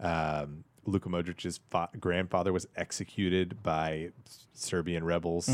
Um, 0.00 0.64
Luka 0.86 1.10
Modric's 1.10 1.60
fa- 1.68 1.90
grandfather 2.00 2.54
was 2.54 2.66
executed 2.74 3.62
by 3.62 4.12
Serbian 4.54 5.04
rebels. 5.04 5.48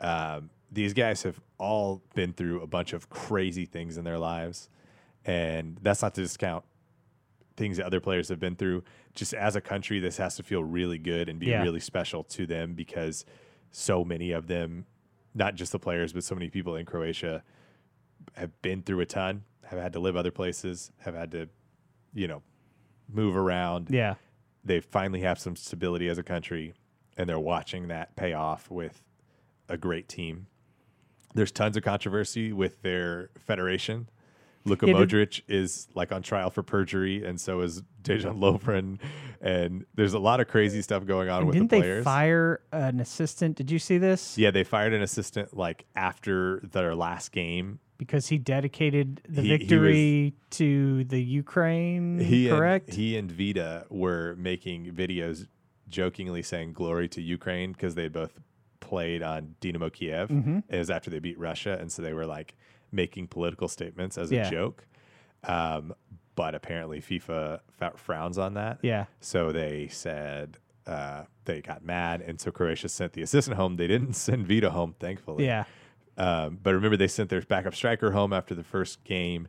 Um, 0.00 0.48
these 0.72 0.94
guys 0.94 1.22
have 1.24 1.38
all 1.58 2.00
been 2.14 2.32
through 2.32 2.62
a 2.62 2.66
bunch 2.66 2.94
of 2.94 3.10
crazy 3.10 3.66
things 3.66 3.98
in 3.98 4.04
their 4.04 4.18
lives, 4.18 4.70
and 5.26 5.76
that's 5.82 6.00
not 6.00 6.14
to 6.14 6.22
discount 6.22 6.64
things 7.58 7.76
that 7.76 7.84
other 7.86 8.00
players 8.00 8.28
have 8.30 8.38
been 8.40 8.56
through. 8.56 8.82
Just 9.14 9.34
as 9.34 9.56
a 9.56 9.60
country, 9.60 9.98
this 9.98 10.16
has 10.16 10.36
to 10.36 10.42
feel 10.42 10.64
really 10.64 10.96
good 10.98 11.28
and 11.28 11.38
be 11.38 11.46
Yeah. 11.46 11.62
really 11.62 11.80
special 11.80 12.22
to 12.24 12.46
them 12.46 12.74
because 12.74 13.26
so 13.70 14.04
many 14.04 14.30
of 14.30 14.46
them, 14.46 14.86
not 15.34 15.54
just 15.56 15.72
the 15.72 15.78
players, 15.78 16.12
but 16.14 16.24
so 16.24 16.34
many 16.34 16.48
people 16.48 16.76
in 16.76 16.86
Croatia 16.86 17.42
have 18.34 18.62
been 18.62 18.82
through 18.82 19.00
a 19.00 19.06
ton, 19.06 19.44
have 19.64 19.78
had 19.78 19.92
to 19.92 20.00
live 20.00 20.16
other 20.16 20.30
places, 20.30 20.92
have 21.00 21.14
had 21.14 21.30
to 21.32 21.48
you 22.14 22.26
know, 22.26 22.42
move 23.06 23.36
around. 23.36 23.88
Yeah. 23.90 24.14
They 24.64 24.80
finally 24.80 25.20
have 25.20 25.38
some 25.38 25.56
stability 25.56 26.08
as 26.08 26.16
a 26.16 26.22
country, 26.22 26.72
and 27.18 27.28
they're 27.28 27.38
watching 27.38 27.88
that 27.88 28.16
pay 28.16 28.32
off 28.32 28.70
with 28.70 29.02
a 29.68 29.76
great 29.76 30.08
team. 30.08 30.46
There's 31.34 31.52
tons 31.52 31.76
of 31.76 31.82
controversy 31.82 32.52
with 32.52 32.80
their 32.82 33.28
federation. 33.38 34.08
Luka 34.64 34.86
Yeah, 34.86 34.98
did- 34.98 35.08
Modric 35.08 35.42
is 35.48 35.88
like 35.94 36.12
on 36.12 36.22
trial 36.22 36.50
for 36.50 36.62
perjury, 36.62 37.24
and 37.24 37.40
so 37.40 37.60
is 37.60 37.82
Dejan 38.02 38.38
Lovren. 38.40 38.98
And 39.40 39.84
there's 39.94 40.14
a 40.14 40.18
lot 40.18 40.40
of 40.40 40.48
crazy 40.48 40.82
stuff 40.82 41.06
going 41.06 41.28
on 41.28 41.38
And 41.38 41.46
with 41.46 41.54
didn't 41.54 41.70
the 41.70 41.76
they 41.76 41.80
players. 41.82 42.04
fire 42.04 42.60
an 42.72 43.00
assistant? 43.00 43.56
Did 43.56 43.70
you 43.70 43.78
see 43.78 43.98
this? 43.98 44.36
yeah, 44.36 44.50
they 44.50 44.64
fired 44.64 44.92
an 44.92 45.02
assistant 45.02 45.56
like 45.56 45.84
after 45.96 46.60
their 46.72 46.94
last 46.94 47.32
game. 47.32 47.78
Because 47.98 48.28
he 48.28 48.38
dedicated 48.38 49.20
the 49.28 49.42
He- 49.42 49.46
he 49.48 49.52
was- 49.54 49.60
victory 49.60 50.34
to 50.50 51.04
the 51.04 51.20
Ukraine. 51.20 52.18
He 52.20 52.48
correct. 52.48 52.88
And, 52.88 52.96
he 52.96 53.16
and 53.16 53.30
Vida 53.30 53.86
were 53.90 54.34
making 54.36 54.92
videos 54.92 55.46
jokingly 55.88 56.42
saying 56.42 56.74
glory 56.74 57.08
to 57.08 57.22
Ukraine 57.22 57.72
because 57.72 57.94
they 57.94 58.08
both 58.08 58.38
played 58.80 59.22
on 59.22 59.54
Dynamo 59.60 59.90
Kiev. 59.90 60.28
Mm-hmm. 60.28 60.58
It 60.68 60.78
was 60.78 60.90
after 60.90 61.10
they 61.10 61.18
beat 61.18 61.38
Russia, 61.38 61.76
and 61.80 61.90
so 61.90 62.02
they 62.02 62.12
were 62.12 62.26
like 62.26 62.54
making 62.92 63.28
political 63.28 63.68
statements 63.68 64.16
as 64.18 64.30
Yeah. 64.30 64.46
a 64.46 64.50
joke. 64.50 64.86
Um, 65.44 65.94
but 66.34 66.54
apparently, 66.54 67.00
FIFA 67.00 67.60
f- 67.80 67.98
frowns 67.98 68.38
on 68.38 68.54
that. 68.54 68.78
Yeah. 68.82 69.06
So 69.20 69.50
they 69.52 69.88
said 69.88 70.58
uh, 70.86 71.24
they 71.44 71.60
got 71.60 71.84
mad, 71.84 72.20
and 72.22 72.40
so 72.40 72.50
Croatia 72.50 72.88
sent 72.88 73.12
the 73.12 73.22
assistant 73.22 73.56
home. 73.56 73.76
They 73.76 73.86
didn't 73.88 74.12
send 74.26 74.46
Vida 74.46 74.70
home, 74.70 74.94
thankfully. 75.00 75.44
yeah. 75.46 75.64
Um, 76.16 76.58
but 76.62 76.74
remember, 76.74 76.96
they 76.96 77.06
sent 77.08 77.30
their 77.30 77.40
backup 77.42 77.74
striker 77.74 78.10
home 78.12 78.32
after 78.32 78.54
the 78.54 78.64
first 78.64 79.04
game. 79.04 79.46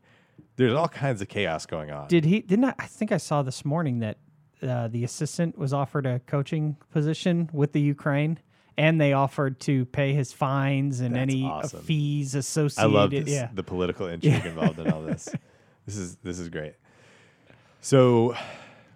There's 0.56 0.74
all 0.74 0.88
kinds 0.88 1.22
of 1.22 1.28
chaos 1.28 1.66
going 1.66 1.90
on. 1.92 2.08
Did 2.08 2.26
he? 2.26 2.42
Didn't 2.42 2.66
I? 2.66 2.76
I 2.78 2.86
think 2.86 3.12
I 3.12 3.18
saw 3.18 3.42
this 3.42 3.64
morning 3.66 4.00
that 4.00 4.18
uh, 4.62 4.88
the 4.90 5.04
assistant 5.04 5.58
was 5.58 5.74
offered 5.74 6.06
a 6.06 6.20
coaching 6.20 6.76
position 6.92 7.50
with 7.54 7.72
the 7.72 7.82
Ukraine, 7.82 8.38
and 8.78 9.00
they 9.00 9.14
offered 9.14 9.60
to 9.62 9.86
pay 9.86 10.14
his 10.14 10.32
fines 10.34 11.00
and 11.02 11.16
That's 11.16 11.22
any 11.22 11.44
uh, 11.46 11.48
awesome. 11.50 11.82
fees 11.82 12.36
I 12.36 12.40
associated. 12.40 12.92
love 12.92 13.12
this, 13.12 13.28
Yeah. 13.30 13.50
the 13.54 13.64
political 13.64 14.08
intrigue 14.08 14.46
involved 14.46 14.80
in 14.80 14.92
all 14.92 15.02
this. 15.04 15.30
This 15.86 15.98
is 15.98 16.16
this 16.18 16.38
is 16.40 16.50
great. 16.50 16.76
So 17.82 18.36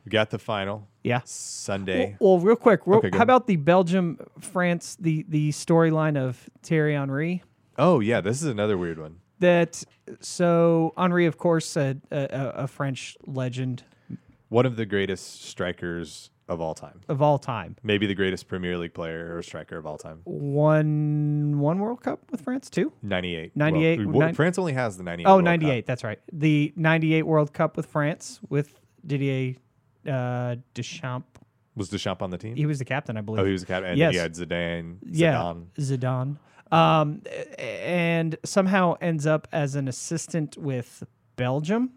we 0.05 0.09
got 0.09 0.29
the 0.29 0.37
final 0.39 0.87
Yeah. 1.03 1.21
Sunday. 1.25 2.15
Well, 2.19 2.37
well, 2.37 2.45
real 2.45 2.55
quick, 2.55 2.81
real, 2.85 2.99
Okay, 2.99 3.09
how 3.17 3.23
about 3.23 3.47
the 3.47 3.55
Belgium 3.55 4.19
France 4.39 4.95
the 4.99 5.25
the 5.27 5.49
storyline 5.49 6.17
of 6.17 6.49
Thierry 6.61 6.93
Henry? 6.93 7.43
oh 7.79 7.99
yeah, 7.99 8.21
this 8.21 8.41
is 8.43 8.47
another 8.47 8.77
weird 8.77 8.99
one. 8.99 9.17
That 9.39 9.83
so 10.19 10.93
Henry, 10.97 11.25
of 11.25 11.37
course, 11.37 11.75
a, 11.75 11.97
a, 12.11 12.27
a 12.63 12.67
French 12.67 13.17
legend 13.25 13.83
One 14.49 14.65
of 14.67 14.75
the 14.75 14.85
greatest 14.85 15.43
strikers 15.45 16.29
of 16.50 16.59
all 16.62 16.73
time. 16.73 17.00
of 17.07 17.21
all 17.21 17.39
time, 17.39 17.75
Maybe 17.83 18.05
the 18.05 18.15
greatest 18.15 18.47
Premier 18.47 18.77
League 18.77 18.93
player 18.93 19.35
or 19.35 19.41
striker 19.41 19.77
of 19.77 19.85
all 19.85 19.97
time. 19.97 20.21
won 20.25 21.59
one 21.59 21.79
World 21.79 22.01
Cup 22.03 22.19
with 22.31 22.41
France 22.41 22.69
too. 22.69 22.91
98. 23.01 23.55
98, 23.55 24.05
Well, 24.07 24.19
nine- 24.19 24.33
France 24.35 24.57
only 24.57 24.73
has 24.73 24.97
the 24.97 25.03
98. 25.03 25.25
Oh, 25.27 25.33
World 25.35 25.45
98, 25.45 25.75
Cup. 25.81 25.85
that's 25.88 26.03
right. 26.03 26.19
The 26.31 26.73
98 26.75 27.23
World 27.23 27.53
Cup 27.53 27.77
with 27.77 27.85
France 27.88 28.39
with 28.50 28.79
Didier 29.05 29.55
uh, 30.07 30.55
Deschamps. 30.73 31.27
Was 31.75 31.89
Deschamps 31.89 32.21
on 32.21 32.29
the 32.29 32.38
team? 32.38 32.55
He 32.55 32.65
was 32.65 32.77
the 32.79 32.85
captain, 32.85 33.17
I 33.17 33.21
believe. 33.21 33.41
oh, 33.41 33.45
he 33.45 33.51
was 33.51 33.62
the 33.62 33.67
captain. 33.67 33.91
And 33.91 33.97
Yes. 34.00 34.12
he 34.13 34.19
had 34.19 34.33
Zidane. 34.33 34.97
yeah, 35.03 35.53
Zidane. 35.53 35.65
Zidane. 35.79 36.38
Um, 36.71 37.21
and 37.57 38.35
somehow 38.45 38.95
ends 39.01 39.25
up 39.25 39.47
as 39.51 39.75
an 39.75 39.88
assistant 39.88 40.57
with 40.57 41.03
Belgium. 41.35 41.91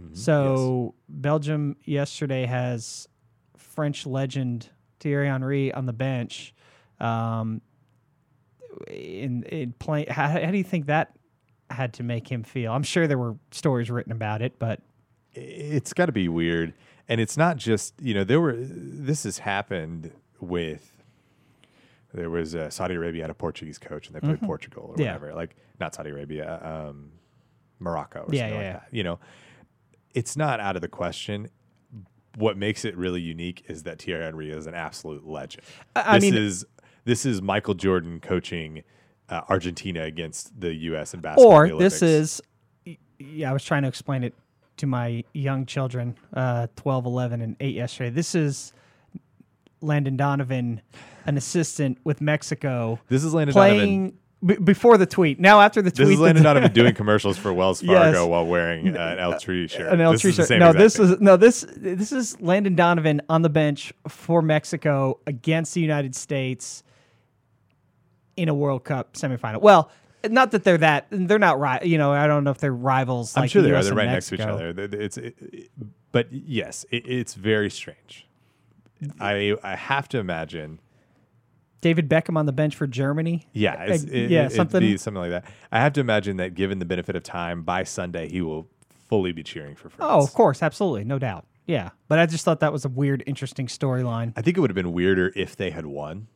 Mm-hmm. 0.00 0.14
So 0.14 0.94
Belgium 1.08 1.76
yesterday 1.84 2.46
has 2.46 3.08
French 3.80 4.04
legend 4.04 4.68
Thierry 5.00 5.26
Henry 5.28 5.72
on 5.72 5.86
the 5.86 5.94
bench. 5.94 6.54
Um, 7.00 7.62
in 8.88 9.42
in 9.44 9.72
play, 9.78 10.04
how, 10.06 10.28
how 10.28 10.50
do 10.50 10.58
you 10.58 10.64
think 10.64 10.86
that 10.86 11.16
had 11.70 11.94
to 11.94 12.02
make 12.02 12.30
him 12.30 12.42
feel? 12.42 12.72
I'm 12.72 12.82
sure 12.82 13.06
there 13.06 13.16
were 13.18 13.36
stories 13.52 13.90
written 13.90 14.12
about 14.12 14.42
it, 14.42 14.58
but 14.58 14.80
it's 15.32 15.94
got 15.94 16.06
to 16.06 16.12
be 16.12 16.28
weird 16.28 16.74
and 17.08 17.20
it's 17.22 17.36
not 17.38 17.56
just 17.56 17.94
you 18.02 18.12
know 18.12 18.24
there 18.24 18.40
were 18.40 18.54
this 18.58 19.22
has 19.22 19.38
happened 19.38 20.10
with 20.40 21.02
there 22.12 22.28
was 22.28 22.56
uh, 22.56 22.68
saudi 22.68 22.96
arabia 22.96 23.22
had 23.22 23.30
a 23.30 23.34
portuguese 23.34 23.78
coach 23.78 24.08
and 24.08 24.16
they 24.16 24.18
played 24.20 24.40
portugal 24.42 24.86
or 24.88 24.94
Mm-hmm. 24.94 25.02
Yeah. 25.02 25.06
whatever 25.12 25.34
like 25.34 25.54
not 25.78 25.94
saudi 25.94 26.10
arabia 26.10 26.58
um, 26.88 27.12
morocco 27.78 28.24
or 28.26 28.34
Yeah, 28.34 28.40
something 28.40 28.50
yeah, 28.50 28.56
like 28.56 28.64
yeah. 28.66 28.72
that 28.72 28.86
you 28.90 29.04
know 29.04 29.20
it's 30.14 30.36
not 30.36 30.58
out 30.58 30.74
of 30.74 30.82
the 30.82 30.88
question 30.88 31.48
what 32.36 32.56
makes 32.56 32.84
it 32.84 32.96
really 32.96 33.20
unique 33.20 33.64
is 33.68 33.82
that 33.84 34.00
Thierry 34.00 34.24
Henry 34.24 34.50
is 34.50 34.66
an 34.66 34.74
absolute 34.74 35.26
legend. 35.26 35.64
I- 35.96 36.18
this 36.18 36.30
mean- 36.30 36.42
is 36.42 36.64
this 37.04 37.24
is 37.26 37.40
Michael 37.42 37.74
Jordan 37.74 38.20
coaching 38.20 38.82
uh, 39.28 39.42
Argentina 39.48 40.02
against 40.02 40.58
the 40.60 40.74
U.S. 40.74 41.14
in 41.14 41.20
basketball. 41.20 41.52
or 41.52 41.68
this 41.78 42.02
is 42.02 42.40
yeah 43.18 43.50
i 43.50 43.52
was 43.52 43.62
trying 43.62 43.82
to 43.82 43.88
explain 43.88 44.24
it 44.24 44.34
to 44.78 44.86
my 44.86 45.22
young 45.34 45.66
children 45.66 46.16
uh 46.32 46.66
12 46.76 47.04
11 47.04 47.42
and 47.42 47.54
8 47.60 47.74
yesterday 47.74 48.08
this 48.10 48.34
is 48.34 48.72
landon 49.82 50.16
donovan 50.16 50.80
an 51.26 51.36
assistant 51.36 51.98
with 52.02 52.20
mexico 52.22 52.98
this 53.08 53.22
is 53.22 53.34
Landon 53.34 53.54
Donovan 53.54 53.76
playing 53.78 54.18
b- 54.44 54.56
before 54.56 54.96
the 54.98 55.06
tweet 55.06 55.38
now 55.40 55.60
after 55.60 55.80
the 55.82 55.90
tweet 55.90 56.08
This 56.08 56.14
is 56.14 56.20
Landon 56.20 56.44
Donovan 56.44 56.72
doing 56.74 56.94
commercials 56.94 57.36
for 57.38 57.52
Wells 57.52 57.82
Yes. 57.82 57.92
Fargo 58.14 58.26
while 58.26 58.46
wearing 58.46 58.96
uh, 58.96 59.00
an 59.00 59.18
El 59.18 59.38
Tri 59.38 59.66
shirt. 59.66 59.92
an 59.92 60.00
El 60.00 60.18
Tri 60.18 60.30
shirt. 60.32 60.50
No, 60.50 60.72
this 60.72 60.96
thing. 60.96 61.06
is 61.12 61.20
no 61.20 61.36
this 61.36 61.64
this 61.76 62.12
is 62.12 62.40
Landon 62.40 62.74
Donovan 62.74 63.22
on 63.28 63.42
the 63.42 63.48
bench 63.50 63.92
for 64.08 64.42
Mexico 64.42 65.18
against 65.26 65.74
the 65.74 65.80
United 65.80 66.14
States 66.14 66.82
in 68.36 68.48
a 68.48 68.54
World 68.54 68.84
Cup 68.84 69.14
semifinal. 69.14 69.60
Well, 69.60 69.90
not 70.28 70.50
that 70.52 70.64
they're 70.64 70.78
that 70.78 71.06
they're 71.10 71.38
not 71.38 71.58
right. 71.58 71.84
You 71.84 71.98
know, 71.98 72.12
I 72.12 72.26
don't 72.26 72.44
know 72.44 72.50
if 72.50 72.58
they're 72.58 72.72
rivals. 72.74 73.36
I'm 73.36 73.42
like 73.42 73.50
sure 73.50 73.62
the 73.62 73.68
they 73.68 73.74
are. 73.74 73.82
They're 73.82 73.94
right 73.94 74.06
next 74.08 74.28
to 74.28 74.34
each 74.36 74.40
other. 74.40 74.72
Th- 74.72 74.90
th- 74.90 75.02
It's, 75.02 75.16
it, 75.16 75.34
it- 75.40 75.70
but 76.12 76.32
yes, 76.32 76.84
it, 76.90 77.06
it's 77.08 77.34
very 77.34 77.70
strange. 77.70 78.26
I 79.20 79.54
I 79.62 79.76
have 79.76 80.08
to 80.10 80.18
imagine. 80.18 80.80
David 81.80 82.08
Beckham 82.08 82.36
on 82.36 82.46
the 82.46 82.52
bench 82.52 82.76
for 82.76 82.86
Germany. 82.86 83.46
Yeah, 83.52 83.82
it's, 83.84 84.04
it, 84.04 84.30
yeah, 84.30 84.46
it'd 84.46 84.52
something. 84.56 84.80
be 84.80 84.96
something 84.96 85.20
like 85.22 85.30
that. 85.30 85.44
I 85.72 85.80
have 85.80 85.92
to 85.94 86.00
imagine 86.00 86.36
that, 86.36 86.54
given 86.54 86.78
the 86.78 86.84
benefit 86.84 87.16
of 87.16 87.22
time, 87.22 87.62
by 87.62 87.84
Sunday 87.84 88.28
he 88.28 88.42
will 88.42 88.68
fully 89.08 89.32
be 89.32 89.42
cheering 89.42 89.74
for 89.76 89.88
France. 89.88 90.10
Oh, 90.12 90.22
of 90.22 90.32
course, 90.34 90.62
absolutely, 90.62 91.04
no 91.04 91.18
doubt. 91.18 91.46
Yeah, 91.66 91.90
but 92.08 92.18
I 92.18 92.26
just 92.26 92.44
thought 92.44 92.60
that 92.60 92.72
was 92.72 92.84
a 92.84 92.88
weird, 92.88 93.22
interesting 93.26 93.66
storyline. 93.66 94.32
I 94.36 94.42
think 94.42 94.56
it 94.56 94.60
would 94.60 94.70
have 94.70 94.74
been 94.74 94.92
weirder 94.92 95.32
if 95.36 95.56
they 95.56 95.70
had 95.70 95.86
won, 95.86 96.26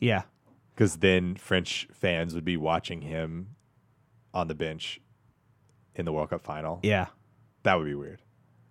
Yeah, 0.00 0.22
because 0.74 0.96
then 0.98 1.36
French 1.36 1.86
fans 1.92 2.34
would 2.34 2.44
be 2.44 2.56
watching 2.56 3.02
him 3.02 3.56
on 4.34 4.48
the 4.48 4.54
bench 4.54 5.00
in 5.94 6.04
the 6.04 6.12
World 6.12 6.30
Cup 6.30 6.42
final. 6.42 6.80
yeah. 6.82 7.06
That 7.62 7.78
would 7.78 7.86
be 7.86 7.94
weird. 7.94 8.22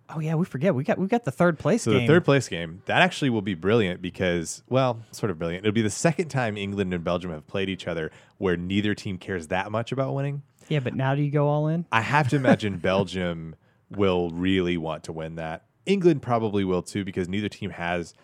Oh 0.08 0.20
yeah, 0.20 0.34
we 0.36 0.44
forget 0.44 0.74
we 0.74 0.84
got 0.84 0.98
we 0.98 1.06
got 1.08 1.24
the 1.24 1.32
third 1.32 1.58
place 1.58 1.82
So 1.82 1.90
game. 1.92 2.02
the 2.02 2.06
third 2.06 2.24
place 2.24 2.48
game 2.48 2.80
that 2.86 3.02
actually 3.02 3.28
will 3.30 3.42
be 3.42 3.54
brilliant 3.54 4.00
because, 4.00 4.62
well, 4.68 5.00
sort 5.10 5.30
of 5.30 5.38
brilliant. 5.38 5.64
It'll 5.66 5.74
be 5.74 5.82
the 5.82 5.90
second 5.90 6.28
time 6.28 6.56
England 6.56 6.94
and 6.94 7.02
Belgium 7.02 7.32
have 7.32 7.46
played 7.48 7.68
each 7.68 7.88
other 7.88 8.12
where 8.38 8.56
neither 8.56 8.94
team 8.94 9.18
cares 9.18 9.48
that 9.48 9.72
much 9.72 9.90
about 9.90 10.14
winning. 10.14 10.42
yeah, 10.68 10.78
but 10.80 10.94
now 10.94 11.14
do 11.16 11.22
you 11.22 11.30
go 11.30 11.48
all 11.48 11.66
in? 11.68 11.86
I 11.90 12.02
have 12.02 12.28
to 12.28 12.36
imagine 12.36 12.78
Belgium 12.78 13.56
will 13.90 14.30
really 14.30 14.76
want 14.76 15.02
to 15.04 15.12
win 15.12 15.34
that. 15.36 15.64
England 15.86 16.22
probably 16.22 16.64
will 16.64 16.82
too 16.82 17.04
because 17.04 17.28
neither 17.28 17.48
team 17.48 17.70
has 17.70 18.14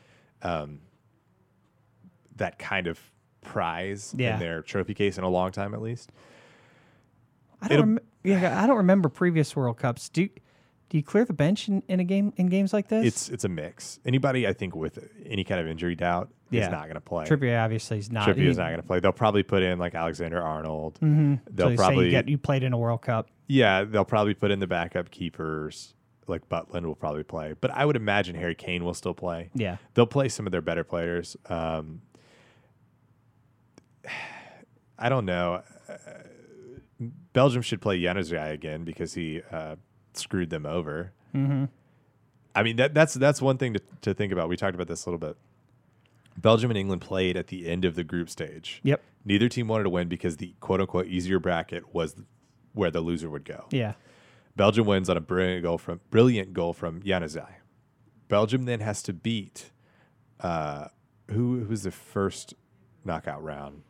um, 0.43 0.81
that 2.37 2.59
kind 2.59 2.87
of 2.87 2.99
prize 3.41 4.15
Yeah. 4.17 4.35
in 4.35 4.41
their 4.41 4.63
trophy 4.63 4.95
case 4.95 5.19
in 5.19 5.25
a 5.25 5.29
long 5.29 5.51
time, 5.53 5.75
at 5.75 5.83
least. 5.83 6.11
I 7.61 7.69
don't. 7.69 7.81
Rem- 7.81 7.99
yeah, 8.25 8.63
I 8.63 8.67
don't 8.67 8.77
remember 8.79 9.09
previous 9.09 9.55
World 9.57 9.79
Cups. 9.79 10.09
Do 10.09 10.29
do 10.93 10.99
you 10.99 11.03
clear 11.03 11.25
the 11.25 11.33
bench 11.33 11.69
in, 11.69 11.83
in 11.89 12.01
a 12.01 12.05
game 12.05 12.35
in 12.37 12.49
games 12.49 12.75
like 12.75 12.89
this? 12.89 13.07
It's 13.07 13.29
it's 13.31 13.45
a 13.45 13.49
mix. 13.49 13.99
Anybody 14.05 14.47
I 14.47 14.53
think 14.53 14.77
with 14.77 14.99
any 15.25 15.43
kind 15.43 15.59
of 15.59 15.67
injury 15.67 15.95
doubt 15.95 16.29
Yeah. 16.51 16.67
is 16.67 16.71
not 16.71 16.83
going 16.83 16.97
to 16.97 17.01
play. 17.01 17.25
Trippier 17.25 17.65
obviously 17.65 17.97
is 17.97 18.13
not. 18.13 18.29
Trippier 18.29 18.49
is 18.49 18.59
not 18.59 18.67
going 18.69 18.77
to 18.83 18.87
play. 18.87 19.01
They'll 19.01 19.11
probably 19.11 19.43
put 19.43 19.63
in 19.63 19.79
like 19.79 19.95
Alexander 19.95 20.43
Arnold. 20.43 20.99
Mhm. 21.01 21.41
They'll 21.51 21.71
say 21.71 21.77
probably 21.77 22.05
you, 22.05 22.11
get, 22.11 22.29
you 22.29 22.37
played 22.37 22.63
in 22.63 22.75
a 22.75 22.79
World 22.79 23.01
Cup. 23.01 23.31
yeah, 23.49 23.85
they'll 23.85 24.05
probably 24.05 24.35
put 24.35 24.51
in 24.51 24.61
the 24.61 24.67
backup 24.67 25.11
keepers. 25.11 25.95
Like 26.27 26.47
Butland 26.51 26.85
will 26.85 26.95
probably 26.95 27.23
play, 27.25 27.55
but 27.59 27.71
I 27.71 27.87
would 27.87 27.97
imagine 27.97 28.37
Harry 28.37 28.55
Kane 28.55 28.85
will 28.85 28.93
still 28.93 29.15
play. 29.15 29.49
Yeah. 29.55 29.79
they'll 29.95 30.05
play 30.05 30.29
some 30.29 30.45
of 30.47 30.53
their 30.53 30.61
better 30.61 30.85
players. 30.85 31.39
Um, 31.47 32.03
I 34.99 35.09
don't 35.09 35.25
know. 35.25 35.63
Uh, 35.89 35.95
Belgium 37.33 37.63
should 37.63 37.81
play 37.81 37.99
Januzaj 37.99 38.53
again 38.53 38.85
because 38.85 39.15
he 39.15 39.41
uh, 39.51 39.77
screwed 40.15 40.51
them 40.51 40.67
over. 40.67 41.13
Mm-hmm. 41.35 41.67
I 42.55 42.63
mean 42.63 42.77
that 42.77 42.95
that's 42.95 43.15
that's 43.15 43.41
one 43.41 43.59
thing 43.59 43.75
to, 43.75 43.81
to 44.03 44.15
think 44.15 44.33
about. 44.33 44.49
We 44.49 44.57
talked 44.57 44.75
about 44.75 44.89
this 44.89 45.07
a 45.07 45.11
little 45.11 45.19
bit. 45.19 45.37
Belgium 46.37 46.71
and 46.71 46.79
England 46.79 47.03
played 47.03 47.37
at 47.37 47.49
the 47.49 47.69
end 47.69 47.85
of 47.85 47.95
the 47.95 48.05
group 48.05 48.31
stage. 48.31 48.81
Yep. 48.85 49.03
Neither 49.25 49.49
team 49.49 49.69
wanted 49.69 49.85
to 49.85 49.91
win 49.91 50.09
because 50.09 50.39
the 50.39 50.55
quote 50.61 50.81
unquote 50.81 51.07
easier 51.07 51.39
bracket 51.39 51.95
was 51.95 52.17
where 52.73 52.91
the 52.91 53.01
loser 53.01 53.31
would 53.31 53.45
go. 53.45 53.67
Yeah. 53.71 53.95
Belgium 54.57 54.87
wins 54.87 55.09
on 55.09 55.17
a 55.17 55.21
brilliant 55.21 55.63
goal 55.63 55.79
from 55.79 56.01
brilliant 56.11 56.53
goal 56.53 56.73
from 56.73 57.03
Januzaj. 57.03 57.49
Belgium 58.29 58.65
then 58.65 58.81
has 58.81 59.03
to 59.05 59.13
beat 59.13 59.71
uh, 60.41 60.89
who 61.31 61.61
who 61.61 61.67
was 61.67 61.85
the 61.85 61.91
first 61.91 62.55
knockout 63.05 63.43
round? 63.43 63.83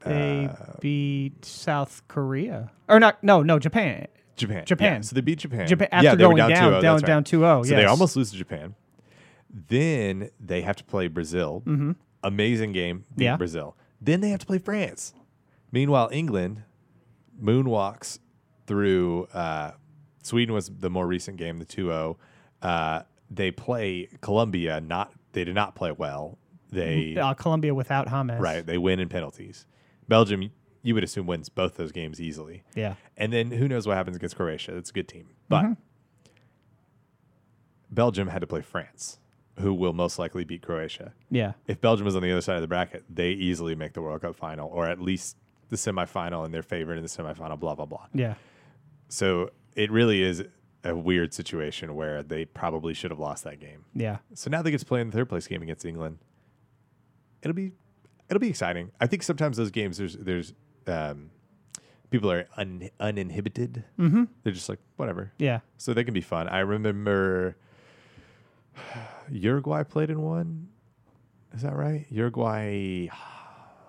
They 0.00 0.50
beat 0.80 1.44
South 1.44 2.02
Korea. 2.08 2.72
Or 2.88 2.98
not 2.98 3.22
no, 3.22 3.42
no, 3.42 3.58
Japan. 3.58 4.08
Japan. 4.36 4.64
Japan. 4.66 4.94
Yeah, 4.96 5.00
so 5.02 5.14
they 5.14 5.20
beat 5.20 5.38
Japan. 5.38 5.66
Japan 5.66 5.88
yeah, 5.92 5.98
after 5.98 6.28
were 6.28 6.34
going 6.36 6.36
down, 6.36 6.48
down, 6.50 6.72
2-0, 6.72 6.82
down, 6.82 6.96
that's 6.96 7.02
down 7.06 7.24
2-0, 7.24 7.66
So 7.66 7.76
they 7.76 7.84
almost 7.84 8.16
lose 8.16 8.30
to 8.30 8.36
Japan. 8.36 8.74
Then 9.68 10.30
they 10.40 10.62
have 10.62 10.76
to 10.76 10.84
play 10.84 11.08
Brazil. 11.08 11.62
Amazing 12.22 12.72
game. 12.72 12.98
Beat 12.98 13.06
Mm-hmm. 13.14 13.22
Yeah. 13.22 13.36
Brazil. 13.36 13.76
Then 14.00 14.20
they 14.20 14.30
have 14.30 14.40
to 14.40 14.46
play 14.46 14.58
France. 14.58 15.12
Meanwhile, 15.70 16.08
England 16.12 16.62
moonwalks 17.40 18.18
through. 18.66 19.24
Uh, 19.26 19.72
Sweden 20.22 20.54
was 20.54 20.68
the 20.68 20.90
more 20.90 21.06
recent 21.06 21.36
game, 21.36 21.58
the 21.58 21.66
2-0. 21.66 22.16
Uh, 22.62 23.02
they 23.30 23.50
play 23.50 24.08
Colombia. 24.20 24.80
Not 24.80 25.12
they 25.32 25.44
did 25.44 25.54
not 25.54 25.74
play 25.74 25.92
well. 25.92 26.38
They 26.70 27.16
Uh, 27.16 27.34
Colombia 27.34 27.74
without 27.74 28.08
James. 28.08 28.40
right. 28.40 28.64
They 28.64 28.78
win 28.78 29.00
in 29.00 29.08
penalties. 29.08 29.66
Belgium, 30.08 30.50
you 30.82 30.94
would 30.94 31.04
assume 31.04 31.26
wins 31.26 31.48
both 31.48 31.76
those 31.76 31.92
games 31.92 32.20
easily. 32.20 32.62
Yeah. 32.74 32.94
And 33.16 33.32
then 33.32 33.50
who 33.52 33.68
knows 33.68 33.86
what 33.86 33.96
happens 33.96 34.16
against 34.16 34.36
Croatia? 34.36 34.76
It's 34.76 34.90
a 34.90 34.92
good 34.92 35.08
team. 35.08 35.28
But 35.48 35.62
Mm-hmm. 35.64 35.72
Belgium 37.90 38.28
had 38.28 38.40
to 38.40 38.46
play 38.46 38.62
France, 38.62 39.18
who 39.58 39.74
will 39.74 39.92
most 39.92 40.18
likely 40.18 40.44
beat 40.44 40.62
Croatia. 40.62 41.12
Yeah. 41.30 41.52
If 41.66 41.80
Belgium 41.80 42.06
was 42.06 42.16
on 42.16 42.22
the 42.22 42.32
other 42.32 42.40
side 42.40 42.56
of 42.56 42.62
the 42.62 42.68
bracket, 42.68 43.04
they 43.10 43.30
easily 43.30 43.74
make 43.74 43.92
the 43.92 44.00
World 44.02 44.22
Cup 44.22 44.34
final 44.34 44.68
or 44.70 44.88
at 44.88 45.00
least 45.00 45.36
the 45.68 45.76
semifinal 45.76 46.44
and 46.44 46.52
they're 46.54 46.62
favored 46.62 46.96
in 46.96 47.02
the 47.02 47.08
semifinal, 47.08 47.58
blah, 47.58 47.74
blah, 47.74 47.84
blah. 47.86 48.06
Yeah. 48.14 48.34
So 49.08 49.50
it 49.76 49.90
really 49.90 50.22
is 50.22 50.42
a 50.84 50.96
weird 50.96 51.32
situation 51.34 51.94
where 51.94 52.22
they 52.22 52.44
probably 52.44 52.94
should 52.94 53.10
have 53.10 53.20
lost 53.20 53.44
that 53.44 53.60
game. 53.60 53.84
Yeah. 53.94 54.18
So 54.34 54.50
now 54.50 54.62
they 54.62 54.70
get 54.70 54.80
to 54.80 54.86
play 54.86 55.00
in 55.00 55.10
the 55.10 55.16
third 55.16 55.28
place 55.28 55.46
game 55.46 55.62
against 55.62 55.84
England. 55.84 56.18
It'll 57.42 57.54
be 57.54 57.72
it'll 58.30 58.40
be 58.40 58.48
exciting. 58.48 58.90
I 59.00 59.06
think 59.06 59.22
sometimes 59.22 59.56
those 59.58 59.70
games 59.70 59.98
there's 59.98 60.16
there's 60.16 60.54
um, 60.88 61.30
people 62.10 62.30
are 62.30 62.46
un, 62.56 62.90
uninhibited. 63.00 63.84
Mm-hmm. 63.98 64.24
They're 64.42 64.52
just 64.52 64.68
like 64.68 64.78
whatever. 64.96 65.32
Yeah. 65.38 65.60
So 65.78 65.94
they 65.94 66.04
can 66.04 66.14
be 66.14 66.20
fun. 66.20 66.48
I 66.48 66.60
remember 66.60 67.56
Uruguay 69.30 69.82
played 69.84 70.10
in 70.10 70.20
one. 70.22 70.68
Is 71.54 71.62
that 71.62 71.74
right? 71.76 72.06
Uruguay, 72.10 73.08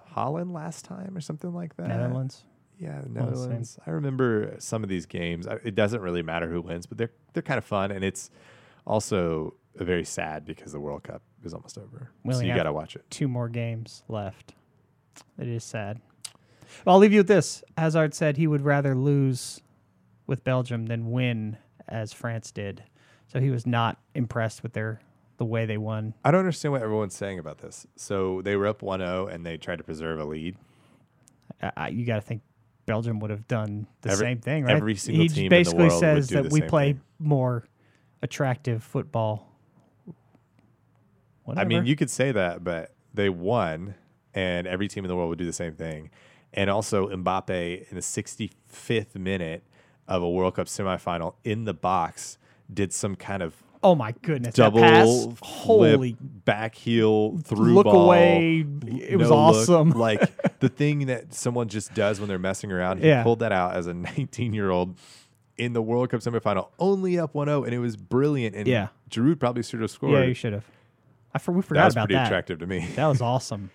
Holland 0.05 0.53
last 0.53 0.85
time 0.85 1.15
or 1.15 1.21
something 1.21 1.53
like 1.53 1.75
that. 1.77 1.87
Netherlands. 1.87 2.43
Yeah. 2.77 3.01
Netherlands. 3.07 3.79
I 3.87 3.91
remember 3.91 4.55
some 4.59 4.83
of 4.83 4.89
these 4.89 5.05
games. 5.05 5.47
I- 5.47 5.59
It 5.63 5.75
doesn't 5.75 6.01
really 6.01 6.23
matter 6.23 6.49
who 6.49 6.61
wins, 6.61 6.85
but 6.85 6.97
they're 6.97 7.11
they're 7.33 7.43
kind 7.43 7.57
of 7.57 7.65
fun, 7.65 7.91
and 7.91 8.03
it's 8.03 8.29
also 8.85 9.55
very 9.75 10.03
sad 10.03 10.45
because 10.45 10.71
the 10.71 10.79
World 10.79 11.03
Cup 11.03 11.21
is 11.43 11.53
almost 11.53 11.77
over. 11.77 12.11
We 12.23 12.33
so 12.33 12.41
you 12.41 12.53
got 12.53 12.63
to 12.63 12.73
watch 12.73 12.95
it. 12.95 13.05
Two 13.09 13.27
more 13.27 13.49
games 13.49 14.03
left. 14.07 14.53
It 15.39 15.47
is 15.47 15.63
sad. 15.63 15.99
Well, 16.85 16.95
I'll 16.95 16.99
leave 16.99 17.13
you 17.13 17.19
with 17.19 17.27
this. 17.27 17.63
Hazard 17.77 18.13
said 18.13 18.37
he 18.37 18.47
would 18.47 18.61
rather 18.61 18.95
lose 18.95 19.61
with 20.27 20.43
Belgium 20.43 20.85
than 20.87 21.11
win 21.11 21.57
as 21.87 22.13
France 22.13 22.51
did. 22.51 22.83
So 23.27 23.39
he 23.39 23.49
was 23.49 23.65
not 23.65 23.97
impressed 24.15 24.63
with 24.63 24.73
their 24.73 25.01
the 25.37 25.45
way 25.45 25.65
they 25.65 25.77
won. 25.77 26.13
I 26.23 26.31
don't 26.31 26.41
understand 26.41 26.71
what 26.73 26.81
everyone's 26.83 27.15
saying 27.15 27.39
about 27.39 27.57
this. 27.57 27.87
So 27.95 28.41
they 28.43 28.55
were 28.55 28.67
up 28.67 28.81
1-0 28.81 29.33
and 29.33 29.45
they 29.45 29.57
tried 29.57 29.77
to 29.77 29.83
preserve 29.83 30.19
a 30.19 30.25
lead. 30.25 30.55
I, 31.61 31.71
I, 31.75 31.87
you 31.89 32.05
got 32.05 32.15
to 32.15 32.21
think 32.21 32.41
Belgium 32.85 33.19
would 33.19 33.31
have 33.31 33.47
done 33.47 33.87
the 34.01 34.11
Every- 34.11 34.25
same 34.27 34.39
thing, 34.39 34.65
right? 34.65 34.75
every 34.75 34.95
single 34.95 35.23
he 35.23 35.29
team 35.29 35.45
in 35.45 35.49
the 35.49 35.55
basically 35.55 35.87
world 35.87 35.93
would 35.93 35.99
says 35.99 36.29
that 36.29 36.43
the 36.43 36.49
we 36.49 36.61
play 36.61 36.93
thing. 36.93 37.01
more 37.19 37.65
attractive 38.21 38.83
football. 38.83 39.49
Whatever. 41.45 41.61
I 41.65 41.67
mean, 41.67 41.85
you 41.85 41.95
could 41.95 42.09
say 42.09 42.31
that, 42.31 42.63
but 42.63 42.93
they 43.13 43.29
won, 43.29 43.95
and 44.33 44.65
every 44.67 44.87
team 44.87 45.03
in 45.03 45.09
the 45.09 45.15
world 45.15 45.29
would 45.29 45.39
do 45.39 45.45
the 45.45 45.51
same 45.53 45.73
thing. 45.73 46.09
And 46.53 46.69
also, 46.69 47.07
Mbappe 47.09 47.89
in 47.89 47.95
the 47.95 48.01
65th 48.01 49.15
minute 49.15 49.63
of 50.07 50.21
a 50.21 50.29
World 50.29 50.55
Cup 50.55 50.67
semifinal 50.67 51.33
in 51.43 51.65
the 51.65 51.73
box 51.73 52.37
did 52.71 52.91
some 52.93 53.15
kind 53.15 53.41
of 53.43 53.55
oh 53.85 53.95
my 53.95 54.13
goodness, 54.21 54.53
double 54.55 54.79
that 54.79 55.03
pass, 55.05 55.25
flip, 55.25 55.37
holy 55.41 56.15
back 56.45 56.75
heel 56.75 57.37
through 57.39 57.73
look 57.73 57.85
ball. 57.85 58.05
away. 58.05 58.65
It 58.85 59.17
was 59.17 59.29
no 59.29 59.35
look. 59.35 59.55
awesome. 59.55 59.89
like 59.95 60.59
the 60.59 60.69
thing 60.69 61.07
that 61.07 61.33
someone 61.33 61.67
just 61.67 61.93
does 61.93 62.19
when 62.19 62.29
they're 62.29 62.39
messing 62.39 62.71
around. 62.71 62.99
He 62.99 63.07
Yeah. 63.07 63.23
pulled 63.23 63.39
that 63.39 63.51
out 63.51 63.75
as 63.75 63.87
a 63.87 63.93
19 64.17 64.53
year 64.53 64.69
old 64.69 64.97
in 65.57 65.73
the 65.73 65.81
World 65.81 66.09
Cup 66.09 66.21
semifinal, 66.21 66.69
only 66.79 67.19
up 67.19 67.33
1-0, 67.33 67.65
and 67.65 67.73
it 67.73 67.79
was 67.79 67.95
brilliant. 67.97 68.55
And 68.55 68.67
Yeah. 68.67 68.87
Giroud 69.09 69.39
probably 69.39 69.63
should 69.63 69.81
have 69.81 69.91
scored. 69.91 70.13
Yeah, 70.13 70.23
you 70.23 70.33
should 70.33 70.53
have. 70.53 70.65
I 71.33 71.39
for, 71.39 71.51
we 71.51 71.61
forgot 71.61 71.81
that 71.81 71.85
was 71.85 71.93
about 71.95 72.01
pretty 72.07 72.15
that. 72.15 72.27
attractive 72.27 72.59
to 72.59 72.67
me. 72.67 72.87
That 72.95 73.07
was 73.07 73.21
awesome. 73.21 73.69